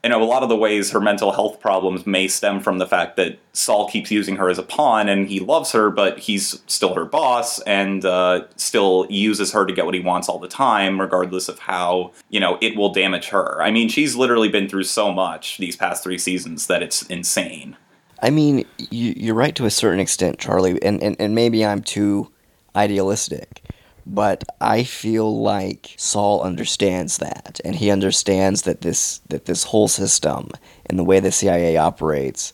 [0.04, 2.86] you know, a lot of the ways her mental health problems may stem from the
[2.86, 6.62] fact that Saul keeps using her as a pawn and he loves her, but he's
[6.68, 10.46] still her boss and uh, still uses her to get what he wants all the
[10.46, 13.60] time, regardless of how, you know, it will damage her.
[13.60, 17.76] I mean, she's literally been through so much these past three seasons that it's insane.
[18.22, 21.82] I mean, you, are right to a certain extent, Charlie, and, and, and maybe I'm
[21.82, 22.30] too
[22.76, 23.62] idealistic
[24.06, 29.88] but I feel like Saul understands that, and he understands that this that this whole
[29.88, 30.50] system
[30.86, 32.52] and the way the CIA operates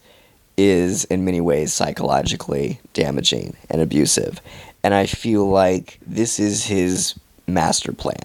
[0.57, 4.41] is in many ways psychologically damaging and abusive.
[4.83, 7.15] And I feel like this is his
[7.47, 8.23] master plan.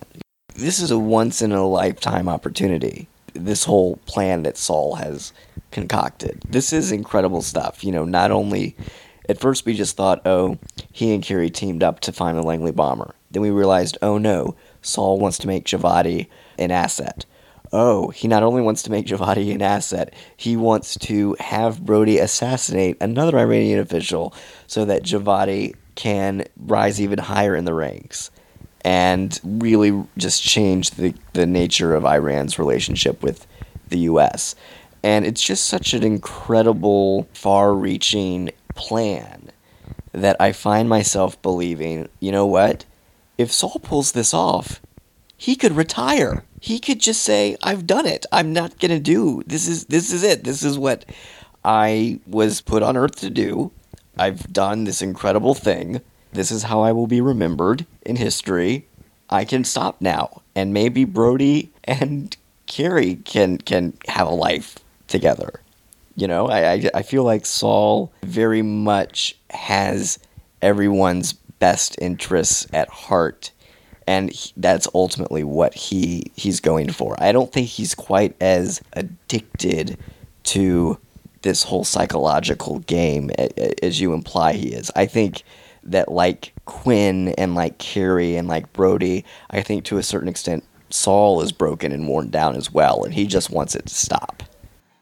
[0.56, 3.08] This is a once in a lifetime opportunity.
[3.34, 5.32] This whole plan that Saul has
[5.72, 6.42] concocted.
[6.48, 7.84] This is incredible stuff.
[7.84, 8.76] You know, not only
[9.30, 10.58] at first, we just thought, oh,
[10.92, 13.16] he and Carrie teamed up to find the Langley bomber.
[13.32, 17.26] Then we realized, oh no, Saul wants to make Javadi an asset.
[17.74, 22.20] Oh, he not only wants to make Javadi an asset, he wants to have Brody
[22.20, 24.34] assassinate another Iranian official
[24.68, 28.32] so that Javadi can rise even higher in the ranks
[28.84, 33.48] and really just change the, the nature of Iran's relationship with
[33.88, 34.56] the US.
[35.04, 39.50] And it's just such an incredible, far reaching plan
[40.12, 42.86] that I find myself believing, you know what?
[43.38, 44.82] If Saul pulls this off,
[45.36, 46.44] he could retire.
[46.60, 48.28] He could just say, "I've done it.
[48.32, 49.42] I'm not going to do.
[49.48, 50.44] This is this is it.
[50.44, 51.06] This is what
[51.66, 53.72] I was put on earth to do.
[54.18, 56.02] I've done this incredible thing.
[56.34, 58.86] This is how I will be remembered in history.
[59.30, 62.38] I can stop now." And maybe Brody and
[62.68, 64.78] Carrie can can have a life
[65.12, 65.62] together.
[66.16, 70.20] You know, I, I, I feel like Saul very much has
[70.62, 73.52] everyone's best interests at heart
[74.08, 77.16] and he, that's ultimately what he he's going for.
[77.20, 79.98] I don't think he's quite as addicted
[80.44, 80.98] to
[81.44, 83.32] this whole psychological game
[83.82, 84.92] as you imply he is.
[84.96, 85.44] I think
[85.84, 90.64] that like Quinn and like Carrie and like Brody, I think to a certain extent
[90.90, 94.44] Saul is broken and worn down as well, and he just wants it to stop.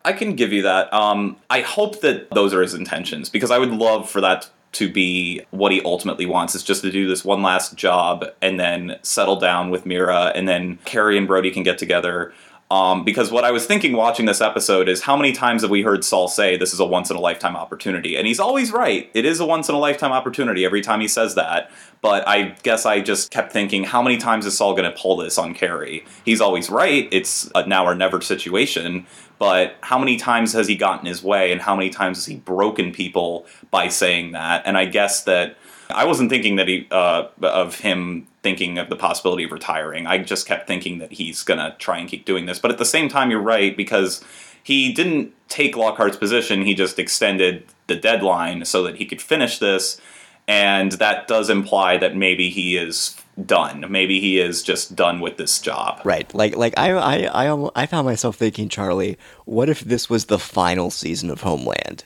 [0.09, 0.91] I can give you that.
[0.91, 4.91] Um, I hope that those are his intentions because I would love for that to
[4.91, 8.97] be what he ultimately wants is just to do this one last job and then
[9.03, 12.33] settle down with Mira and then Carrie and Brody can get together.
[12.71, 15.81] Um, because what I was thinking watching this episode is how many times have we
[15.81, 18.15] heard Saul say this is a once in a lifetime opportunity?
[18.15, 19.09] And he's always right.
[19.15, 21.71] It is a once in a lifetime opportunity every time he says that.
[22.01, 25.17] But I guess I just kept thinking, how many times is Saul going to pull
[25.17, 26.05] this on Carrie?
[26.25, 27.09] He's always right.
[27.11, 29.07] It's a now or never situation
[29.39, 32.35] but how many times has he gotten his way and how many times has he
[32.35, 35.57] broken people by saying that and i guess that
[35.89, 40.17] i wasn't thinking that he uh, of him thinking of the possibility of retiring i
[40.17, 43.09] just kept thinking that he's gonna try and keep doing this but at the same
[43.09, 44.23] time you're right because
[44.63, 49.59] he didn't take lockhart's position he just extended the deadline so that he could finish
[49.59, 49.99] this
[50.47, 53.85] and that does imply that maybe he is done.
[53.89, 56.01] Maybe he is just done with this job.
[56.03, 56.33] Right.
[56.33, 60.39] Like like I I I I found myself thinking, Charlie, what if this was the
[60.39, 62.03] final season of Homeland?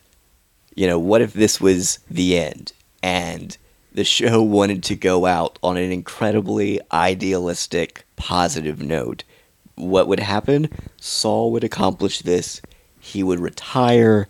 [0.75, 3.57] You know, what if this was the end and
[3.93, 9.23] the show wanted to go out on an incredibly idealistic, positive note?
[9.75, 10.69] What would happen?
[10.97, 12.61] Saul would accomplish this.
[12.99, 14.27] He would retire.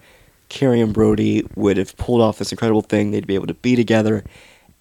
[0.50, 3.12] Carrie and Brody would have pulled off this incredible thing.
[3.12, 4.24] They'd be able to be together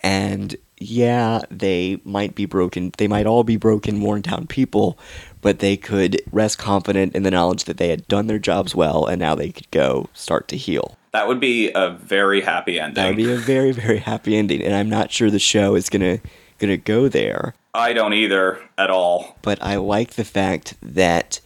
[0.02, 2.92] and yeah, they might be broken.
[2.98, 4.98] They might all be broken, worn down people,
[5.40, 9.06] but they could rest confident in the knowledge that they had done their jobs well
[9.06, 10.96] and now they could go start to heal.
[11.12, 12.94] That would be a very happy ending.
[12.94, 14.62] That would be a very, very happy ending.
[14.62, 16.28] And I'm not sure the show is going to
[16.62, 17.54] gonna go there.
[17.74, 19.36] I don't either at all.
[19.42, 21.40] But I like the fact that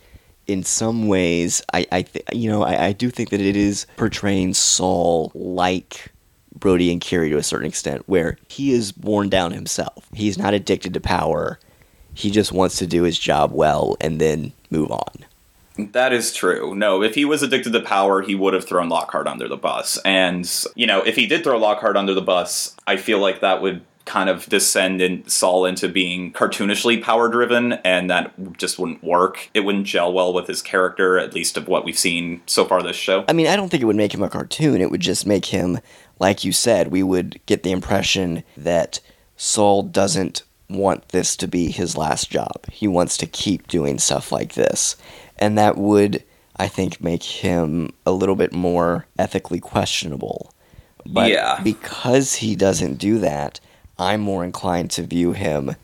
[0.46, 3.86] in some ways, I, I th- you know, I, I do think that it is
[3.96, 6.12] portraying Saul like
[6.54, 10.06] Brody and Carrie to a certain extent, where he is worn down himself.
[10.12, 11.58] He's not addicted to power.
[12.14, 15.25] He just wants to do his job well and then move on.
[15.78, 16.74] That is true.
[16.74, 19.98] No, if he was addicted to power, he would have thrown Lockhart under the bus.
[20.04, 23.60] And, you know, if he did throw Lockhart under the bus, I feel like that
[23.60, 29.02] would kind of descend in Saul into being cartoonishly power driven, and that just wouldn't
[29.02, 29.50] work.
[29.52, 32.82] It wouldn't gel well with his character, at least of what we've seen so far
[32.82, 33.24] this show.
[33.28, 34.80] I mean, I don't think it would make him a cartoon.
[34.80, 35.80] It would just make him,
[36.20, 39.00] like you said, we would get the impression that
[39.36, 42.64] Saul doesn't want this to be his last job.
[42.70, 44.96] He wants to keep doing stuff like this.
[45.38, 46.24] And that would,
[46.56, 50.52] I think, make him a little bit more ethically questionable.
[51.04, 51.60] But Yeah.
[51.62, 53.60] because he doesn't do that,
[53.98, 55.76] I'm more inclined to view him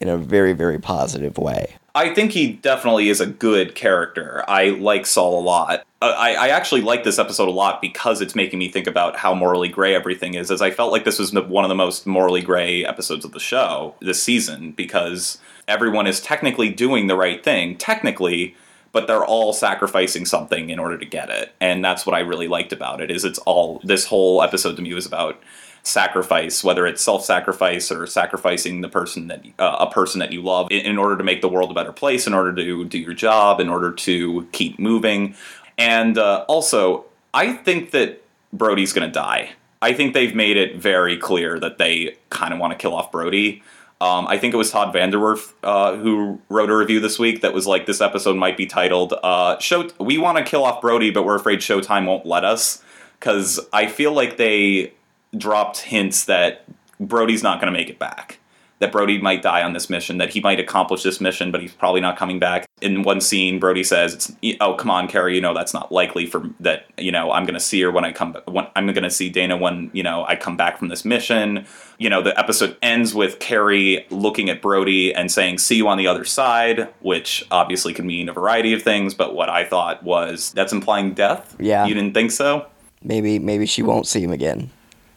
[0.00, 1.76] in a very, very positive way.
[1.94, 4.44] I think he definitely is a good character.
[4.48, 5.84] I like Saul a lot.
[6.00, 9.16] Uh, I, I actually like this episode a lot because it's making me think about
[9.16, 10.50] how morally gray everything is.
[10.50, 13.40] As I felt like this was one of the most morally gray episodes of the
[13.40, 15.38] show this season because
[15.68, 18.54] everyone is technically doing the right thing, technically,
[18.92, 21.52] but they're all sacrificing something in order to get it.
[21.60, 23.10] And that's what I really liked about it.
[23.10, 25.40] Is it's all this whole episode to me was about
[25.82, 30.68] sacrifice, whether it's self-sacrifice or sacrificing the person that uh, a person that you love
[30.70, 33.14] in, in order to make the world a better place, in order to do your
[33.14, 35.34] job, in order to keep moving.
[35.78, 38.22] And uh, also, I think that
[38.52, 39.52] Brody's going to die.
[39.80, 43.10] I think they've made it very clear that they kind of want to kill off
[43.10, 43.62] Brody.
[44.00, 47.52] Um, I think it was Todd VanDerWerff uh, who wrote a review this week that
[47.52, 51.10] was like, "This episode might be titled uh, "Show." We want to kill off Brody,
[51.10, 52.82] but we're afraid Showtime won't let us."
[53.18, 54.94] Because I feel like they
[55.36, 56.64] dropped hints that
[56.98, 58.39] Brody's not going to make it back.
[58.80, 61.72] That Brody might die on this mission, that he might accomplish this mission, but he's
[61.72, 62.66] probably not coming back.
[62.80, 66.26] In one scene, Brody says, it's, "Oh, come on, Carrie, you know that's not likely
[66.26, 66.86] for that.
[66.96, 68.36] You know, I'm going to see her when I come.
[68.46, 71.66] When, I'm going to see Dana when you know I come back from this mission."
[71.98, 75.98] You know, the episode ends with Carrie looking at Brody and saying, "See you on
[75.98, 79.12] the other side," which obviously can mean a variety of things.
[79.14, 81.54] But what I thought was that's implying death.
[81.60, 81.86] Yeah.
[81.86, 82.66] you didn't think so?
[83.02, 84.70] Maybe maybe she won't see him again.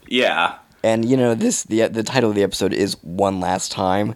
[0.06, 4.14] Yeah, And you know, this the the title of the episode is One Last Time.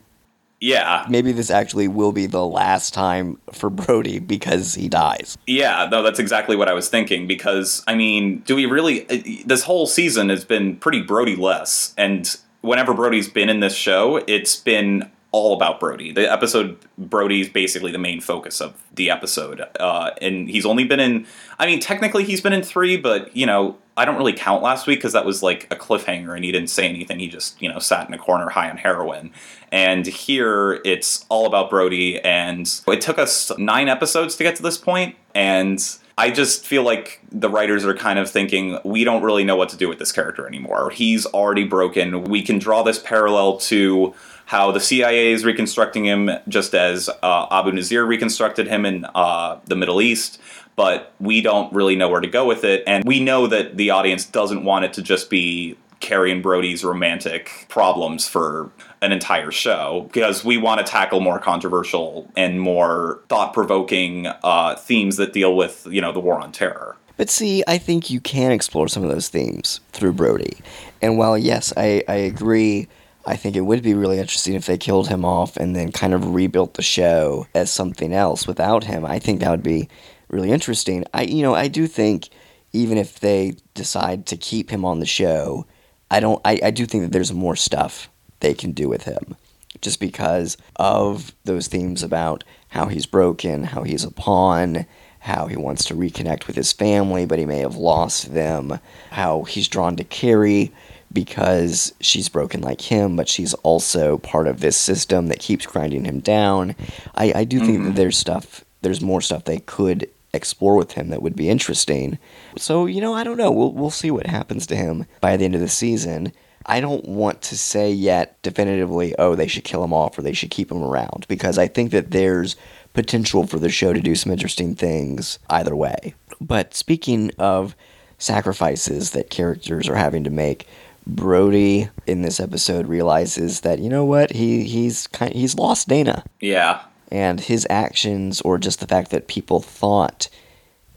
[0.60, 1.06] yeah.
[1.08, 5.38] Maybe this actually will be the last time for Brody because he dies.
[5.46, 7.26] Yeah, no, that's exactly what I was thinking.
[7.26, 9.08] Because I mean, do we really?
[9.08, 13.74] uh, This whole season has been pretty Brody less, and whenever Brody's been in this
[13.74, 16.10] show, it's been all about Brody.
[16.12, 21.00] The episode Brody's basically the main focus of the episode, uh, and he's only been
[21.00, 21.26] in.
[21.58, 24.86] I mean, technically he's been in three, but you know, I don't really count last
[24.86, 27.18] week because that was like a cliffhanger, and he didn't say anything.
[27.18, 29.32] He just you know sat in a corner high on heroin.
[29.70, 34.62] And here it's all about Brody, and it took us nine episodes to get to
[34.62, 35.84] this point, and
[36.16, 39.68] I just feel like the writers are kind of thinking we don't really know what
[39.68, 40.90] to do with this character anymore.
[40.90, 42.24] He's already broken.
[42.24, 44.14] We can draw this parallel to
[44.46, 49.60] how the CIA is reconstructing him, just as uh, Abu Nazir reconstructed him in uh,
[49.66, 50.40] the Middle East.
[50.78, 53.90] But we don't really know where to go with it, and we know that the
[53.90, 58.70] audience doesn't want it to just be Carrie and Brody's romantic problems for
[59.02, 65.16] an entire show because we want to tackle more controversial and more thought-provoking uh, themes
[65.16, 66.94] that deal with you know the war on terror.
[67.16, 70.58] But see, I think you can explore some of those themes through Brody.
[71.02, 72.86] And while yes, I, I agree,
[73.26, 76.14] I think it would be really interesting if they killed him off and then kind
[76.14, 79.04] of rebuilt the show as something else without him.
[79.04, 79.88] I think that would be
[80.28, 81.04] really interesting.
[81.14, 82.28] I you know, I do think
[82.72, 85.66] even if they decide to keep him on the show,
[86.10, 88.08] I don't I, I do think that there's more stuff
[88.40, 89.36] they can do with him.
[89.80, 94.86] Just because of those themes about how he's broken, how he's a pawn,
[95.20, 99.44] how he wants to reconnect with his family, but he may have lost them, how
[99.44, 100.72] he's drawn to Carrie
[101.12, 106.04] because she's broken like him, but she's also part of this system that keeps grinding
[106.04, 106.74] him down.
[107.14, 107.94] I, I do think that mm-hmm.
[107.94, 110.08] there's stuff, there's more stuff they could
[110.38, 112.18] explore with him that would be interesting.
[112.56, 113.50] So, you know, I don't know.
[113.50, 116.32] We'll, we'll see what happens to him by the end of the season.
[116.64, 120.32] I don't want to say yet definitively, oh, they should kill him off or they
[120.32, 122.56] should keep him around because I think that there's
[122.94, 126.14] potential for the show to do some interesting things either way.
[126.40, 127.74] But speaking of
[128.18, 130.66] sacrifices that characters are having to make,
[131.08, 136.22] Brody in this episode realizes that you know what he he's kind he's lost Dana
[136.38, 140.28] Yeah, and his actions or just the fact that people thought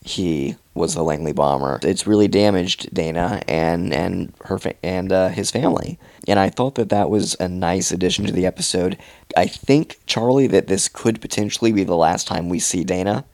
[0.03, 1.80] he was the Langley bomber.
[1.84, 5.99] It's really damaged Dana and and her fa- and uh, his family.
[6.28, 8.97] And I thought that that was a nice addition to the episode.
[9.38, 13.26] I think Charlie that this could potentially be the last time we see Dana.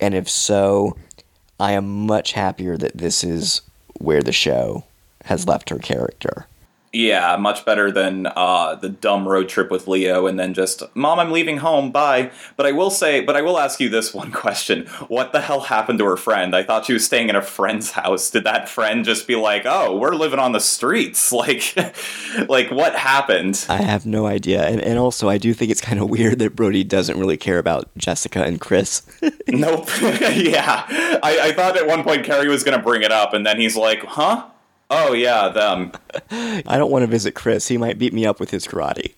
[0.00, 0.96] And if so,
[1.58, 3.62] I am much happier that this is
[3.98, 4.84] where the show
[5.24, 6.46] has left her character.
[6.94, 11.18] Yeah, much better than uh, the dumb road trip with Leo and then just, Mom,
[11.18, 12.30] I'm leaving home, bye.
[12.58, 14.86] But I will say, but I will ask you this one question.
[15.08, 16.54] What the hell happened to her friend?
[16.54, 18.28] I thought she was staying in a friend's house.
[18.30, 21.32] Did that friend just be like, oh, we're living on the streets?
[21.42, 21.74] Like,
[22.48, 23.66] like what happened?
[23.68, 24.64] I have no idea.
[24.64, 27.58] And, and also, I do think it's kind of weird that Brody doesn't really care
[27.58, 29.02] about Jessica and Chris.
[29.48, 29.88] nope.
[30.00, 30.86] yeah.
[31.20, 33.58] I, I thought at one point Carrie was going to bring it up, and then
[33.58, 34.46] he's like, huh?
[34.90, 35.92] Oh yeah, them.
[36.30, 37.68] I don't want to visit Chris.
[37.68, 39.14] He might beat me up with his karate.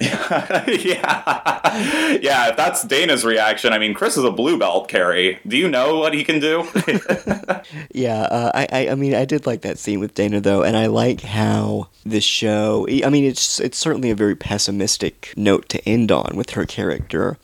[0.84, 2.48] yeah, yeah.
[2.50, 4.88] If that's Dana's reaction, I mean, Chris is a blue belt.
[4.88, 6.68] Carrie, do you know what he can do?
[7.90, 10.76] yeah, uh, I, I, I mean, I did like that scene with Dana though, and
[10.76, 12.86] I like how the show.
[12.88, 17.38] I mean, it's it's certainly a very pessimistic note to end on with her character,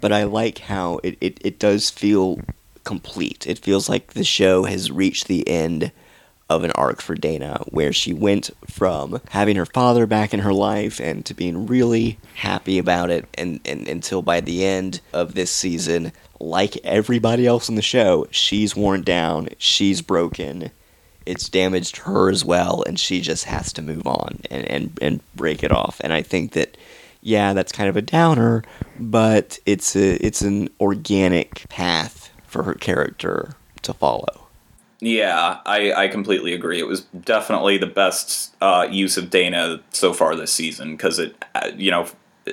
[0.00, 2.40] but I like how it, it, it does feel
[2.84, 3.44] complete.
[3.46, 5.90] It feels like the show has reached the end
[6.48, 10.52] of an arc for Dana where she went from having her father back in her
[10.52, 15.34] life and to being really happy about it and, and until by the end of
[15.34, 20.70] this season like everybody else in the show she's worn down she's broken
[21.26, 25.20] it's damaged her as well and she just has to move on and, and, and
[25.34, 26.00] break it off.
[26.02, 26.76] And i think that
[27.20, 28.62] yeah that's kind of a downer
[28.98, 34.47] but it's a it's an organic path for her character to follow
[35.00, 36.80] yeah, I, I completely agree.
[36.80, 41.36] It was definitely the best uh, use of Dana so far this season because it,
[41.54, 42.08] uh, you know,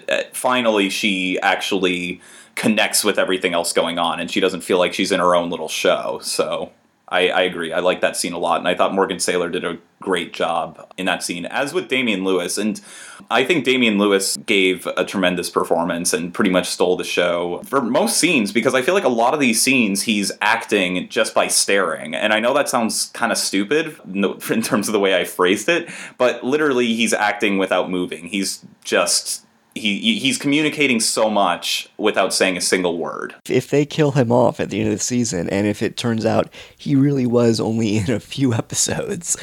[0.10, 2.22] uh, finally she actually
[2.54, 5.50] connects with everything else going on and she doesn't feel like she's in her own
[5.50, 6.20] little show.
[6.22, 6.72] So
[7.08, 7.72] I, I agree.
[7.72, 10.92] I like that scene a lot, and I thought Morgan Saylor did a great job
[10.98, 12.58] in that scene, as with Damian Lewis.
[12.58, 12.82] And
[13.30, 17.82] I think Damian Lewis gave a tremendous performance and pretty much stole the show for
[17.82, 21.48] most scenes because I feel like a lot of these scenes he's acting just by
[21.48, 22.16] staring.
[22.16, 25.70] And I know that sounds kind of stupid in terms of the way I phrased
[25.70, 28.28] it, but literally he's acting without moving.
[28.28, 29.45] He's just
[29.76, 33.36] he he's communicating so much without saying a single word.
[33.50, 36.26] If they kill him off at the end of the season, and if it turns
[36.26, 39.38] out he really was only in a few episodes,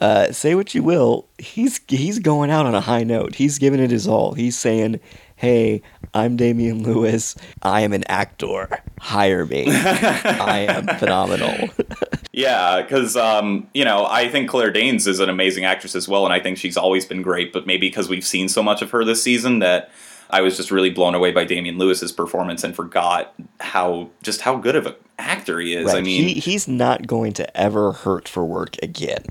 [0.00, 3.36] uh, say what you will, he's he's going out on a high note.
[3.36, 4.34] He's giving it his all.
[4.34, 5.00] He's saying,
[5.36, 5.80] "Hey,
[6.12, 7.34] I'm Damian Lewis.
[7.62, 8.82] I am an actor.
[9.00, 9.64] Hire me.
[9.70, 11.70] I am phenomenal."
[12.38, 16.24] Yeah, because um, you know I think Claire Danes is an amazing actress as well,
[16.24, 17.52] and I think she's always been great.
[17.52, 19.90] But maybe because we've seen so much of her this season that
[20.30, 24.54] I was just really blown away by Damian Lewis's performance and forgot how just how
[24.54, 25.86] good of an actor he is.
[25.86, 25.96] Right.
[25.96, 29.24] I mean, he, he's not going to ever hurt for work again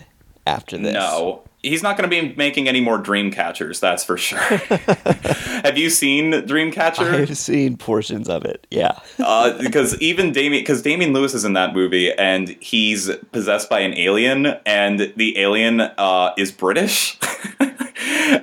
[0.46, 0.94] after this.
[0.94, 4.40] No, he's not going to be making any more dream catchers that's for sure.
[5.64, 7.22] Have you seen dreamcatcher?
[7.22, 9.00] I've seen portions of it yeah.
[9.20, 13.80] Uh, because even damian because damian lewis is in that movie and he's possessed by
[13.80, 17.20] an alien and the alien uh, is british.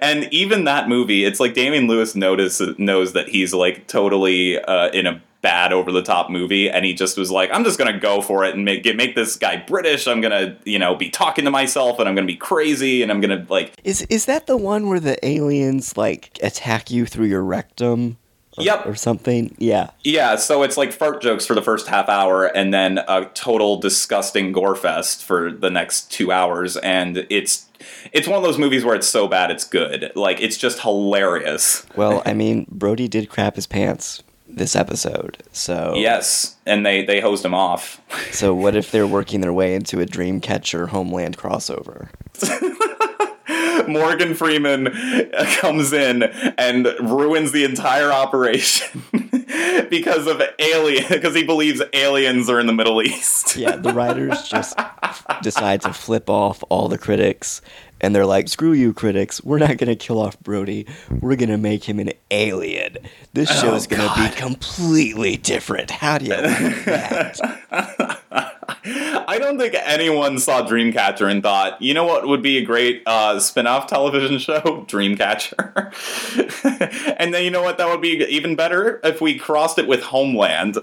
[0.00, 4.88] And even that movie it's like damian lewis notice, knows that he's like totally uh,
[4.88, 7.98] in a bad over the top movie and he just was like i'm just gonna
[7.98, 10.08] go for it and make get, make this guy british.
[10.08, 13.20] I'm gonna you know be talking to myself and i'm gonna be crazy and i'm
[13.20, 17.44] gonna like is is that the one where the aliens like attack you through your
[17.44, 18.16] rectum?
[18.56, 18.86] Or, yep.
[18.86, 19.56] or something?
[19.58, 19.90] Yeah.
[20.04, 23.78] Yeah so it's like fart jokes for the first half hour and then a total
[23.78, 27.66] disgusting gore fest for the next two hours and it's
[28.12, 30.12] it's one of those movies where it's so bad it's good.
[30.14, 31.84] Like it's just hilarious.
[31.96, 34.22] Well i mean brody did crap his pants
[34.56, 35.42] this episode.
[35.52, 38.00] So yes, and they they hosed him off.
[38.32, 42.08] so what if they're working their way into a Dreamcatcher Homeland crossover?
[43.88, 44.90] Morgan Freeman
[45.56, 49.02] comes in and ruins the entire operation
[49.90, 53.56] because of alien because he believes aliens are in the Middle East.
[53.56, 54.78] yeah, the writers just
[55.42, 57.60] decide to flip off all the critics
[58.04, 59.42] and they're like, "Screw you, critics!
[59.42, 60.86] We're not gonna kill off Brody.
[61.20, 62.98] We're gonna make him an alien.
[63.32, 64.30] This show oh, is gonna God.
[64.30, 68.20] be completely different." How do you like that?
[69.26, 73.02] I don't think anyone saw Dreamcatcher and thought, you know what would be a great
[73.06, 74.60] uh, spin off television show?
[74.88, 75.94] Dreamcatcher.
[77.18, 77.78] and then you know what?
[77.78, 80.74] That would be even better if we crossed it with Homeland.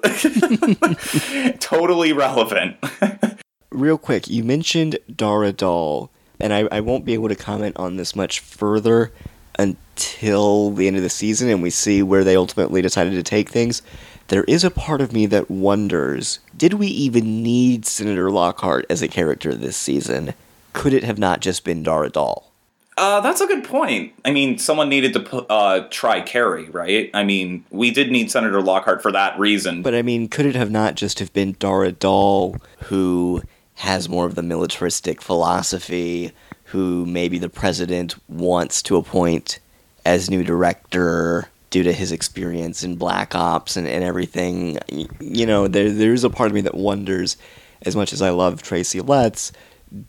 [1.60, 2.78] totally relevant.
[3.70, 6.10] Real quick, you mentioned Dar Adal
[6.42, 9.12] and I, I won't be able to comment on this much further
[9.58, 13.50] until the end of the season and we see where they ultimately decided to take
[13.50, 13.82] things.
[14.30, 19.02] There is a part of me that wonders did we even need Senator Lockhart as
[19.02, 20.34] a character this season?
[20.74, 22.44] Could it have not just been Dar Adal?
[22.98, 24.14] Uh, that's a good point.
[24.26, 27.10] I mean, someone needed to uh, try Carrie, right?
[27.14, 29.82] I mean, we did need Senator Lockhart for that reason.
[29.82, 33.42] But I mean, could it have not just have been Dar Adal who
[33.82, 36.32] has more of the militaristic philosophy,
[36.66, 39.60] who maybe the president wants to appoint
[40.06, 44.78] as new director due to his experience in Black Ops and, and everything?
[45.20, 47.38] You know, there there's a part of me that wonders,
[47.82, 49.52] as much as I love Tracy Letts,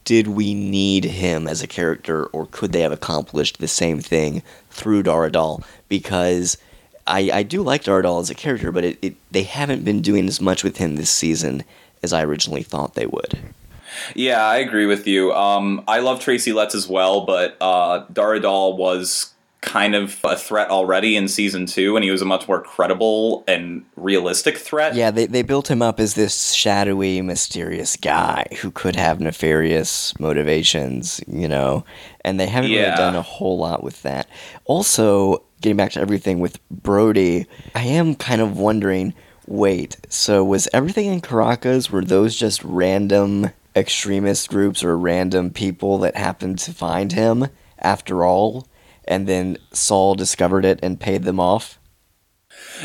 [0.04, 4.42] did we need him as a character, or could they have accomplished the same thing
[4.70, 5.64] through Dar Adal?
[5.88, 6.58] Because
[7.06, 10.02] I, I do like Dar Adal as a character, but it, it, they haven't been
[10.02, 11.64] doing as much with him this season
[12.02, 13.38] as I originally thought they would.
[14.14, 15.32] Yeah, I agree with you.
[15.32, 18.04] Um, I love Tracy Letts as well, but uh,
[18.76, 19.32] was
[19.62, 23.44] kind of a threat already in season two, and he was a much more credible
[23.46, 24.94] and realistic threat.
[24.94, 30.18] Yeah, they, they built him up as this shadowy, mysterious guy who could have nefarious
[30.18, 31.84] motivations, you know,
[32.24, 34.28] and they haven't really done a whole lot with that.
[34.64, 39.14] Also, getting back to everything with Brody, I am kind of wondering
[39.46, 45.98] wait, so was everything in Caracas, were those just random extremist groups or random people
[45.98, 47.48] that happened to find him
[47.78, 48.66] after all?
[49.04, 51.78] And then Saul discovered it and paid them off?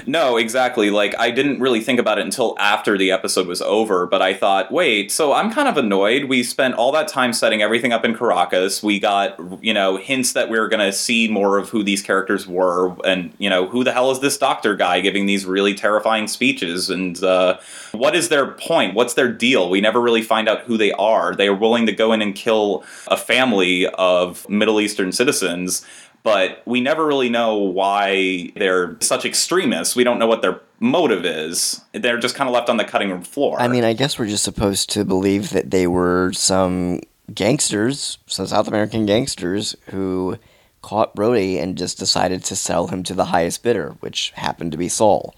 [0.06, 0.90] No, exactly.
[0.90, 4.34] Like I didn't really think about it until after the episode was over, but I
[4.34, 6.26] thought, wait, so I'm kind of annoyed.
[6.26, 8.84] We spent all that time setting everything up in Caracas.
[8.84, 12.02] We got, you know, hints that we were going to see more of who these
[12.02, 15.74] characters were and, you know, who the hell is this doctor guy giving these really
[15.74, 17.58] terrifying speeches and uh,
[17.92, 18.94] what is their point?
[18.94, 19.70] What's their deal?
[19.70, 21.36] We never really find out who they are.
[21.36, 25.86] They are willing to go in and kill a family of Middle Eastern citizens
[26.28, 29.96] but we never really know why they're such extremists.
[29.96, 31.80] We don't know what their motive is.
[31.94, 33.58] They're just kind of left on the cutting room floor.
[33.62, 37.00] I mean, I guess we're just supposed to believe that they were some
[37.34, 40.38] gangsters, some South American gangsters who
[40.82, 44.78] caught Brody and just decided to sell him to the highest bidder, which happened to
[44.78, 45.34] be Saul.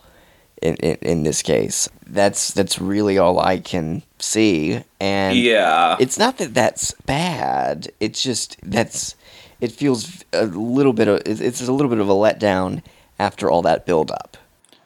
[0.60, 6.20] In, in, in this case, that's that's really all I can see, and yeah, it's
[6.20, 7.90] not that that's bad.
[8.02, 9.16] It's just that's
[9.62, 12.82] it feels a little bit of it's a little bit of a letdown
[13.18, 14.38] after all that build up.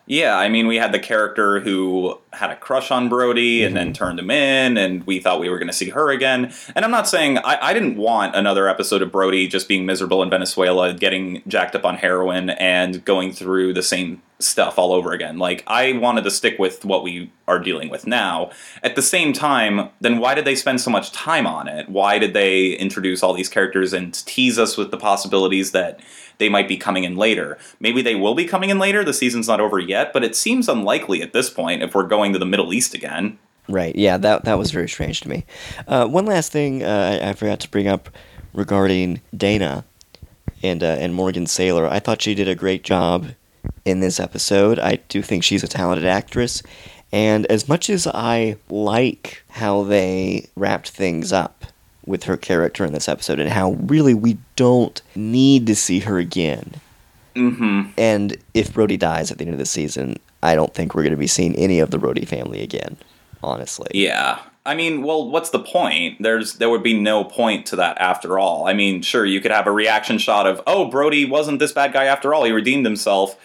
[0.05, 3.85] Yeah, I mean, we had the character who had a crush on Brody and Mm-hmm.
[3.85, 6.53] then turned him in, and we thought we were going to see her again.
[6.75, 10.21] And I'm not saying I, I didn't want another episode of Brody just being miserable
[10.21, 15.13] in Venezuela, getting jacked up on heroin, and going through the same stuff all over
[15.13, 15.37] again.
[15.37, 18.51] Like, I wanted to stick with what we are dealing with now.
[18.81, 21.87] At the same time, then why did they spend so much time on it?
[21.87, 26.01] Why did they introduce all these characters and tease us with the possibilities that
[26.37, 27.57] they might be coming in later.
[27.79, 29.03] Maybe they will be coming in later.
[29.03, 32.33] The season's not over yet, but it seems unlikely at this point if we're going
[32.33, 33.37] to the Middle East again.
[33.69, 33.95] Right.
[33.95, 34.17] Yeah.
[34.17, 35.45] That that was very strange to me.
[35.87, 38.09] Uh, one last thing uh, I, forgot to bring up
[38.53, 39.85] regarding Dana
[40.61, 41.87] and uh, and Morgan Saylor.
[41.89, 43.27] I thought she did a great job
[43.85, 44.79] in this episode.
[44.79, 46.61] I do think she's a talented actress,
[47.11, 51.65] and as much as I like how they wrapped things up
[52.05, 56.17] with her character in this episode and how really we don't need to see her
[56.17, 56.73] again.
[57.35, 57.91] Mm-hmm.
[57.97, 61.11] And if Brody dies at the end of the season, I don't think we're going
[61.11, 62.97] to be seeing any of the Brody family again.
[63.41, 63.89] Honestly.
[63.93, 64.39] Yeah.
[64.65, 66.21] I mean, well, what's the point?
[66.21, 68.65] There's there would be no point to that after all.
[68.65, 71.91] I mean, sure, you could have a reaction shot of, "Oh, Brody wasn't this bad
[71.91, 72.45] guy after all.
[72.45, 73.35] He redeemed himself."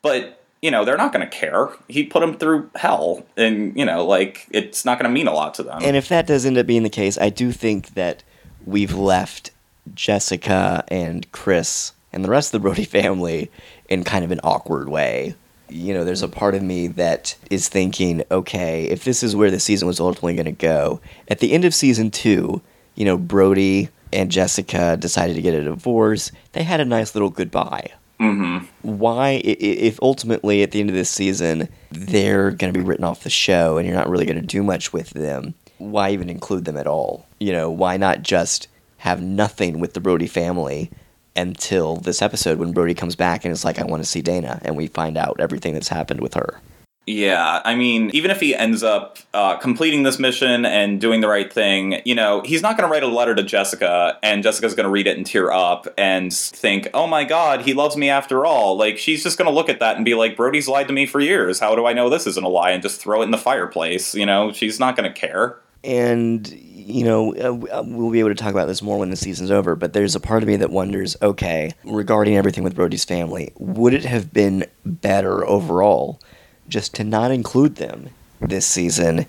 [0.00, 1.68] But, you know, they're not going to care.
[1.88, 5.32] He put him through hell and, you know, like it's not going to mean a
[5.34, 5.80] lot to them.
[5.82, 8.22] And if that does end up being the case, I do think that
[8.64, 9.50] we've left
[9.92, 13.50] Jessica and Chris and the rest of the Brody family
[13.90, 15.34] in kind of an awkward way.
[15.68, 19.50] You know, there's a part of me that is thinking, okay, if this is where
[19.50, 20.98] the season was ultimately going to go,
[21.28, 22.62] at the end of season two,
[22.94, 26.32] you know, Brody and Jessica decided to get a divorce.
[26.52, 27.90] They had a nice little goodbye.
[28.20, 28.66] Mm-hmm.
[28.82, 33.24] Why, if ultimately at the end of this season they're going to be written off
[33.24, 36.64] the show and you're not really going to do much with them, why even include
[36.64, 37.26] them at all?
[37.40, 40.90] You know, why not just have nothing with the Brody family
[41.36, 44.60] until this episode when Brody comes back and is like, I want to see Dana,
[44.64, 46.60] and we find out everything that's happened with her.
[47.06, 51.28] Yeah, I mean, even if he ends up uh, completing this mission and doing the
[51.28, 54.74] right thing, you know, he's not going to write a letter to Jessica, and Jessica's
[54.74, 58.08] going to read it and tear up and think, "Oh my God, he loves me
[58.08, 60.88] after all." Like she's just going to look at that and be like, "Brody's lied
[60.88, 61.60] to me for years.
[61.60, 64.14] How do I know this isn't a lie?" And just throw it in the fireplace.
[64.14, 65.58] You know, she's not going to care.
[65.84, 69.50] And, you know, uh, we'll be able to talk about this more when the season's
[69.50, 73.52] over, but there's a part of me that wonders okay, regarding everything with Brody's family,
[73.58, 76.20] would it have been better overall
[76.68, 78.10] just to not include them
[78.40, 79.26] this season?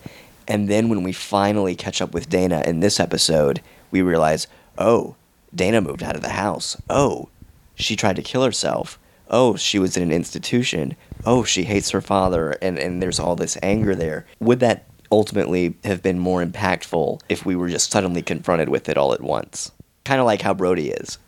[0.48, 3.60] And then when we finally catch up with Dana in this episode,
[3.90, 4.46] we realize,
[4.78, 5.16] oh,
[5.54, 6.80] Dana moved out of the house.
[6.88, 7.28] Oh,
[7.74, 8.98] she tried to kill herself.
[9.28, 10.96] Oh, she was in an institution.
[11.24, 14.26] Oh, she hates her father, and, and there's all this anger there.
[14.38, 18.96] Would that ultimately have been more impactful if we were just suddenly confronted with it
[18.96, 19.72] all at once?
[20.04, 21.18] Kind of like how Brody is.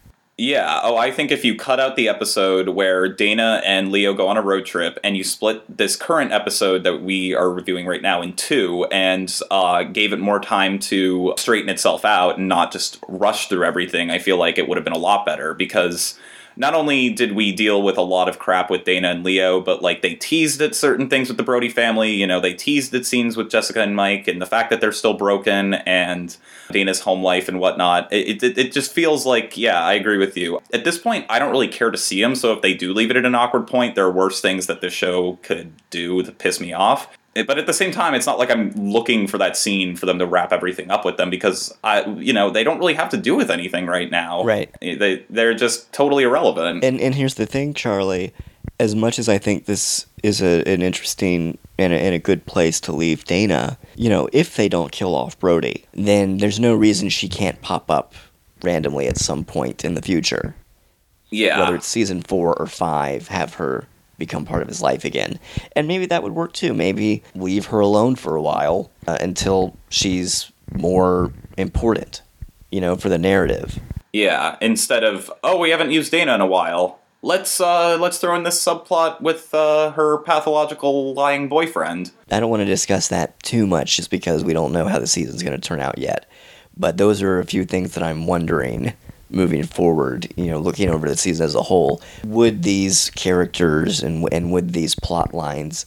[0.41, 0.79] Yeah.
[0.85, 4.37] Oh, I think if you cut out the episode where Dana and Leo go on
[4.37, 8.23] a road trip and you split this current episode that we are reviewing right now
[8.23, 13.01] in two and uh, gave it more time to straighten itself out and not just
[13.09, 16.17] rush through everything, I feel like it would have been a lot better because
[16.59, 19.81] not only did we deal with a lot of crap with Dana and Leo, but
[19.81, 22.11] like they teased at certain things with the Brody family.
[22.11, 24.91] You know, they teased at scenes with Jessica and Mike, and the fact that they're
[24.91, 26.37] still broken and
[26.73, 28.13] Dana's home life and whatnot.
[28.13, 30.61] It, it, it just feels like, yeah, I agree with you.
[30.73, 32.35] At this point, I don't really care to see them.
[32.35, 34.81] So if they do leave it at an awkward point, there are worse things that
[34.81, 38.39] the show could do to piss me off but at the same time, it's not
[38.39, 41.77] like I'm looking for that scene for them to wrap everything up with them because
[41.85, 44.45] I, you know, they don't really have to do with anything right now.
[44.45, 44.75] Right.
[44.83, 46.85] Eh, they they're just totally irrelevant.
[46.85, 48.33] And and here's the thing, Charlie.
[48.81, 52.47] As much as I think this is a, an interesting and a, and a good
[52.47, 56.77] place to leave Dana, you know, if they don't kill off Brody, then there's no
[56.77, 58.15] reason she can't pop up
[58.63, 60.55] randomly at some point in the future.
[61.31, 61.59] Yeah.
[61.61, 63.87] Whether it's season four or five, have her
[64.19, 65.39] become part of his life again.
[65.75, 66.75] And maybe that would work too.
[66.75, 72.23] Maybe leave her alone for a while uh, until she's more important,
[72.71, 73.79] you know, for the narrative.
[74.13, 76.99] Yeah, instead of oh, we haven't used Dana in a while.
[77.21, 82.13] Let's uh let's throw in this subplot with uh, her pathological lying boyfriend.
[82.31, 85.07] I don't want to discuss that too much just because we don't know how the
[85.07, 86.31] season's going to turn out yet.
[86.77, 88.93] But those are a few things that I'm wondering
[89.31, 94.29] moving forward, you know, looking over the season as a whole, would these characters and
[94.33, 95.87] and would these plot lines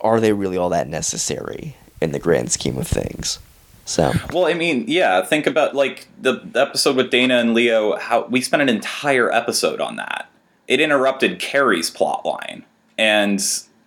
[0.00, 3.38] are they really all that necessary in the grand scheme of things?
[3.84, 7.96] So Well, I mean, yeah, think about like the, the episode with Dana and Leo,
[7.96, 10.28] how we spent an entire episode on that.
[10.68, 12.64] It interrupted Carrie's plot line.
[12.98, 13.40] And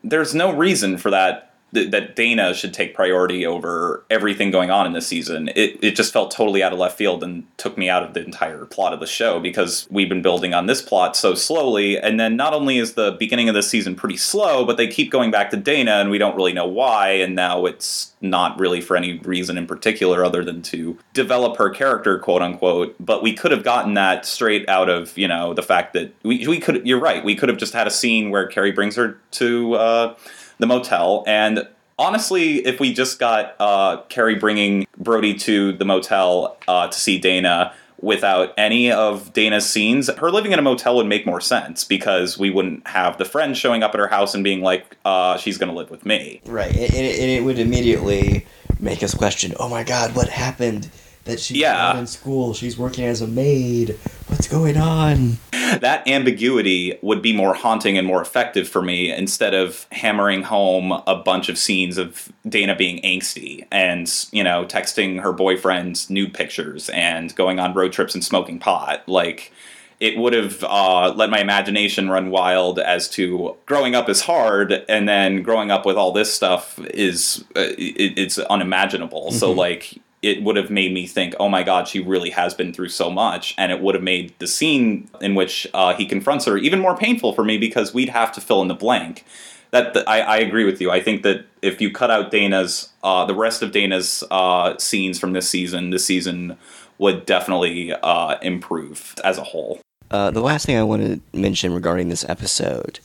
[0.03, 4.85] there's no reason for that th- that Dana should take priority over everything going on
[4.85, 5.49] in this season.
[5.55, 8.23] It it just felt totally out of left field and took me out of the
[8.23, 11.97] entire plot of the show because we've been building on this plot so slowly.
[11.97, 15.11] And then not only is the beginning of this season pretty slow, but they keep
[15.11, 17.11] going back to Dana and we don't really know why.
[17.11, 21.69] And now it's not really for any reason in particular other than to develop her
[21.69, 22.95] character, quote unquote.
[22.99, 26.47] But we could have gotten that straight out of you know the fact that we
[26.47, 26.85] we could.
[26.87, 27.23] You're right.
[27.23, 29.73] We could have just had a scene where Carrie brings her to.
[29.75, 30.15] Uh,
[30.59, 31.23] the motel.
[31.25, 36.99] And honestly, if we just got uh, Carrie bringing Brody to the motel uh, to
[36.99, 41.41] see Dana without any of Dana's scenes, her living in a motel would make more
[41.41, 44.97] sense because we wouldn't have the friend showing up at her house and being like,
[45.03, 46.41] uh, she's going to live with me.
[46.45, 46.73] Right.
[46.73, 48.45] And it, it would immediately
[48.79, 50.89] make us question oh my God, what happened?
[51.29, 51.73] That she's Yeah.
[51.73, 52.53] not in school.
[52.53, 53.95] She's working as a maid.
[54.27, 55.37] What's going on?
[55.81, 60.91] that ambiguity would be more haunting and more effective for me instead of hammering home
[61.05, 66.33] a bunch of scenes of Dana being angsty and, you know, texting her boyfriend nude
[66.33, 69.07] pictures and going on road trips and smoking pot.
[69.07, 69.51] Like,
[69.99, 74.83] it would have uh, let my imagination run wild as to growing up is hard
[74.89, 79.99] and then growing up with all this stuff is uh, it, it's unimaginable so like
[80.21, 83.09] it would have made me think oh my god she really has been through so
[83.09, 86.79] much and it would have made the scene in which uh, he confronts her even
[86.79, 89.25] more painful for me because we'd have to fill in the blank
[89.71, 90.91] that th- I, I agree with you.
[90.91, 95.19] I think that if you cut out Dana's, uh, the rest of Dana's uh, scenes
[95.19, 96.57] from this season, this season
[96.97, 99.79] would definitely uh, improve as a whole.
[100.11, 102.99] Uh, the last thing I want to mention regarding this episode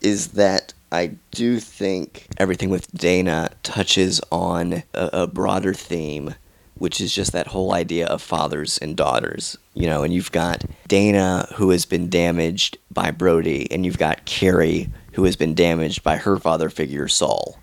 [0.00, 6.34] is that I do think everything with Dana touches on a, a broader theme,
[6.78, 9.56] which is just that whole idea of fathers and daughters.
[9.74, 14.24] You know, and you've got Dana who has been damaged by Brody, and you've got
[14.24, 17.58] Carrie who has been damaged by her father figure, Saul.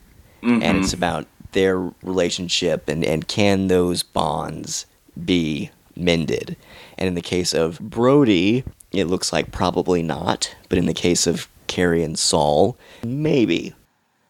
[0.61, 0.97] And it's mm-hmm.
[0.97, 4.85] about their relationship and, and can those bonds
[5.23, 6.57] be mended.
[6.97, 10.55] And in the case of Brody, it looks like probably not.
[10.67, 13.73] But in the case of Carrie and Saul, maybe.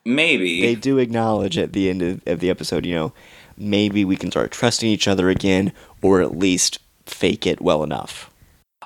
[0.06, 3.14] Maybe They do acknowledge at the end of, of the episode, you know,
[3.58, 8.30] maybe we can start trusting each other again, or at least fake it well enough.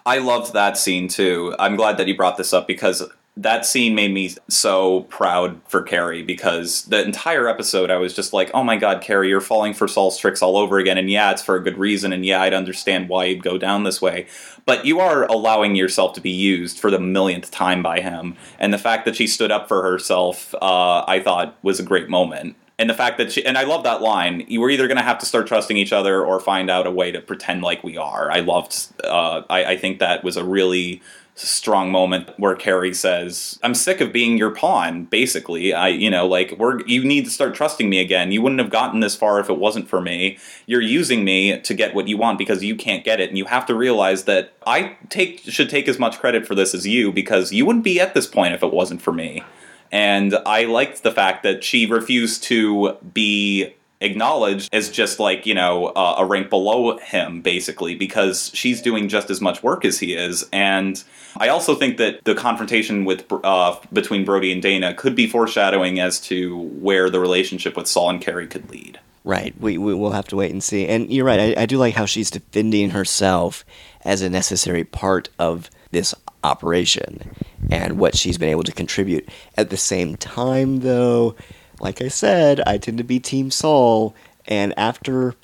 [0.05, 1.53] I loved that scene too.
[1.59, 3.03] I'm glad that you brought this up because
[3.38, 8.34] that scene made me so proud for Carrie because the entire episode I was just
[8.34, 10.97] like, oh my god, Carrie, you're falling for Saul's tricks all over again.
[10.97, 12.11] And yeah, it's for a good reason.
[12.11, 14.26] And yeah, I'd understand why you'd go down this way.
[14.65, 18.36] But you are allowing yourself to be used for the millionth time by him.
[18.59, 22.09] And the fact that she stood up for herself, uh, I thought was a great
[22.09, 22.55] moment.
[22.80, 25.18] And the fact that she, and I love that line, we're either going to have
[25.20, 28.32] to start trusting each other or find out a way to pretend like we are.
[28.32, 31.02] I loved, uh, I, I think that was a really
[31.38, 36.28] strong moment where Carrie says, "I'm sick of being your pawn." Basically, I, you know,
[36.28, 38.32] like we're you need to start trusting me again.
[38.32, 40.38] You wouldn't have gotten this far if it wasn't for me.
[40.66, 43.46] You're using me to get what you want because you can't get it, and you
[43.46, 47.12] have to realize that I take should take as much credit for this as you
[47.12, 49.44] because you wouldn't be at this point if it wasn't for me.
[49.92, 55.56] And I liked the fact that she refused to be acknowledged as just like you
[55.56, 60.00] know uh, a rank below him basically because she's doing just as much work as
[60.00, 61.04] he is and
[61.38, 66.00] i also think that the confrontation with uh, between brody and dana could be foreshadowing
[66.00, 69.54] as to where the relationship with saul and carrie could lead Right.
[69.60, 70.88] We, we will have to wait and see.
[70.88, 71.58] And you're right.
[71.58, 73.66] I, I do like how she's defending herself
[74.06, 77.30] as a necessary part of this operation
[77.72, 79.28] and what she's been able to contribute.
[79.56, 81.36] At the same time, though,
[81.80, 84.16] like I said, I tend to be Team Saul.
[84.48, 85.36] And after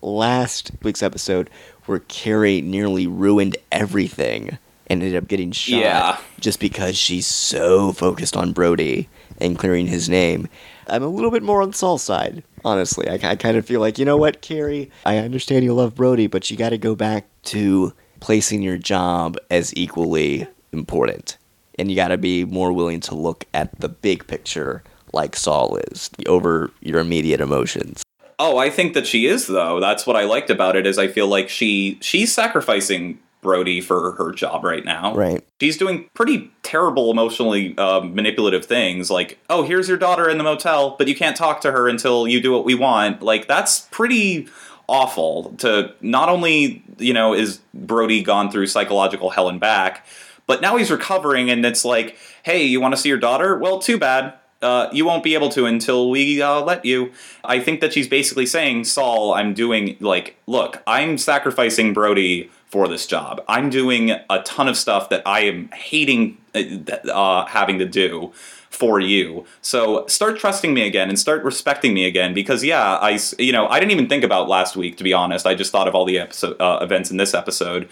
[0.00, 1.50] last week's episode,
[1.86, 6.18] where Carrie nearly ruined everything and ended up getting shot Yeah.
[6.40, 9.08] just because she's so focused on Brody
[9.40, 10.48] and clearing his name.
[10.86, 13.08] I'm a little bit more on Saul's side, honestly.
[13.08, 16.26] I, I kind of feel like, you know what, Carrie, I understand you love Brody,
[16.26, 17.92] but you got to go back to
[18.22, 21.36] placing your job as equally important.
[21.76, 25.76] And you got to be more willing to look at the big picture like Saul
[25.90, 28.04] is over your immediate emotions.
[28.38, 29.80] Oh, I think that she is though.
[29.80, 34.12] That's what I liked about it is I feel like she she's sacrificing Brody for
[34.12, 35.14] her job right now.
[35.14, 35.44] Right.
[35.60, 40.44] She's doing pretty terrible emotionally uh, manipulative things like, "Oh, here's your daughter in the
[40.44, 43.80] motel, but you can't talk to her until you do what we want." Like that's
[43.90, 44.48] pretty
[44.88, 50.06] awful to not only, you know, is Brody gone through psychological hell and back,
[50.46, 53.56] but now he's recovering and it's like, "Hey, you want to see your daughter?
[53.58, 57.12] Well, too bad uh, you won't be able to until we uh, let you.
[57.44, 62.86] I think that she's basically saying, Saul, I'm doing, like, look, I'm sacrificing Brody for
[62.88, 63.42] this job.
[63.48, 68.32] I'm doing a ton of stuff that I am hating uh, having to do
[68.72, 69.44] for you.
[69.60, 73.68] So start trusting me again and start respecting me again because yeah, I you know,
[73.68, 75.46] I didn't even think about last week to be honest.
[75.46, 77.88] I just thought of all the episode uh, events in this episode.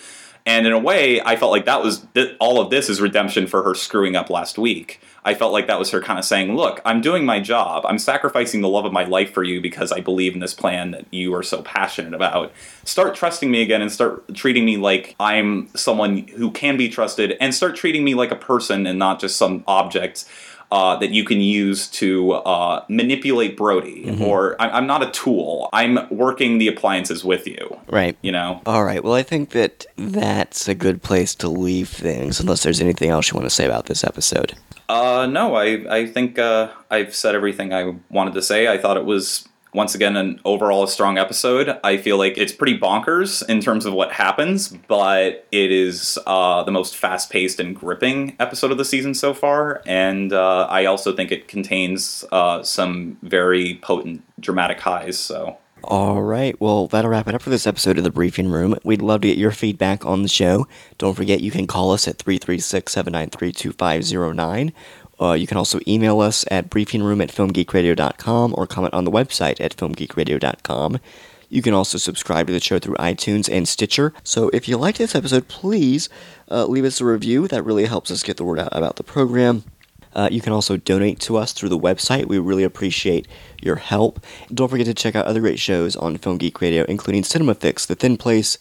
[0.47, 3.47] And in a way, I felt like that was th- all of this is redemption
[3.47, 5.01] for her screwing up last week.
[5.22, 7.85] I felt like that was her kind of saying, "Look, I'm doing my job.
[7.87, 10.93] I'm sacrificing the love of my life for you because I believe in this plan
[10.93, 12.53] that you are so passionate about.
[12.85, 17.37] Start trusting me again and start treating me like I'm someone who can be trusted
[17.39, 20.24] and start treating me like a person and not just some object."
[20.73, 25.68] Uh, that you can use to uh, manipulate Brody, or I- I'm not a tool.
[25.73, 27.77] I'm working the appliances with you.
[27.89, 28.16] Right.
[28.23, 29.03] You know, All right.
[29.03, 33.33] Well, I think that that's a good place to leave things, unless there's anything else
[33.33, 34.55] you want to say about this episode.
[34.89, 38.68] Uh, no, I I think uh, I've said everything I wanted to say.
[38.68, 41.79] I thought it was once again an overall strong episode.
[41.85, 46.62] I feel like it's pretty bonkers in terms of what happens, but it is uh,
[46.64, 49.83] the most fast paced and gripping episode of the season so far.
[49.87, 55.18] And uh, I also think it contains uh, some very potent dramatic highs.
[55.18, 55.59] So.
[55.85, 56.61] All right.
[56.61, 58.77] Well, that'll wrap it up for this episode of the Briefing Room.
[58.85, 60.66] We'd love to get your feedback on the show.
[60.99, 64.73] Don't forget you can call us at 336 793 2509.
[65.21, 69.61] Uh, you can also email us at briefingroom at filmgeekradio.com or comment on the website
[69.61, 70.99] at filmgeekradio.com.
[71.51, 74.14] You can also subscribe to the show through iTunes and Stitcher.
[74.23, 76.09] So if you like this episode, please
[76.49, 77.49] uh, leave us a review.
[77.49, 79.64] That really helps us get the word out about the program.
[80.14, 82.27] Uh, you can also donate to us through the website.
[82.27, 83.29] We really appreciate
[83.61, 84.25] your help.
[84.53, 87.87] Don't forget to check out other great shows on Film Geek Radio, including Cinema Fix,
[87.87, 88.59] The Thin Place,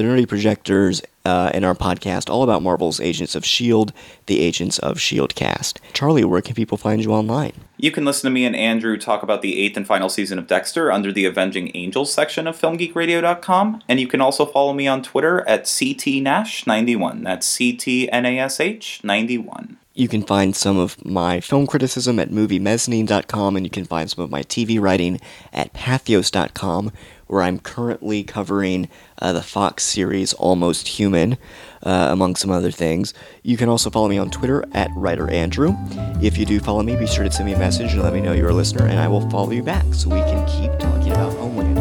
[0.00, 3.92] The Nerdy Projectors, uh, and our podcast all about Marvel's Agents of S.H.I.E.L.D.,
[4.24, 5.34] the Agents of S.H.I.E.L.D.
[5.34, 5.78] cast.
[5.92, 7.52] Charlie, where can people find you online?
[7.76, 10.46] You can listen to me and Andrew talk about the eighth and final season of
[10.46, 15.02] Dexter under the Avenging Angels section of FilmGeekRadio.com, and you can also follow me on
[15.02, 17.22] Twitter at CTNash91.
[17.22, 19.76] That's CTNASH91.
[19.92, 24.24] You can find some of my film criticism at moviemezzanine.com, and you can find some
[24.24, 25.20] of my TV writing
[25.52, 26.90] at pathos.com,
[27.30, 28.88] where I'm currently covering
[29.22, 31.38] uh, the Fox series Almost Human,
[31.84, 33.14] uh, among some other things.
[33.44, 36.22] You can also follow me on Twitter at WriterAndrew.
[36.24, 38.20] If you do follow me, be sure to send me a message and let me
[38.20, 41.12] know you're a listener, and I will follow you back so we can keep talking
[41.12, 41.76] about Homeland.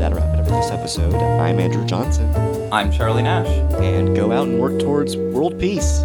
[0.00, 1.12] That'll wrap it up for this episode.
[1.12, 2.32] I'm Andrew Johnson,
[2.72, 3.48] I'm Charlie Nash.
[3.82, 6.04] and go out and work towards world peace.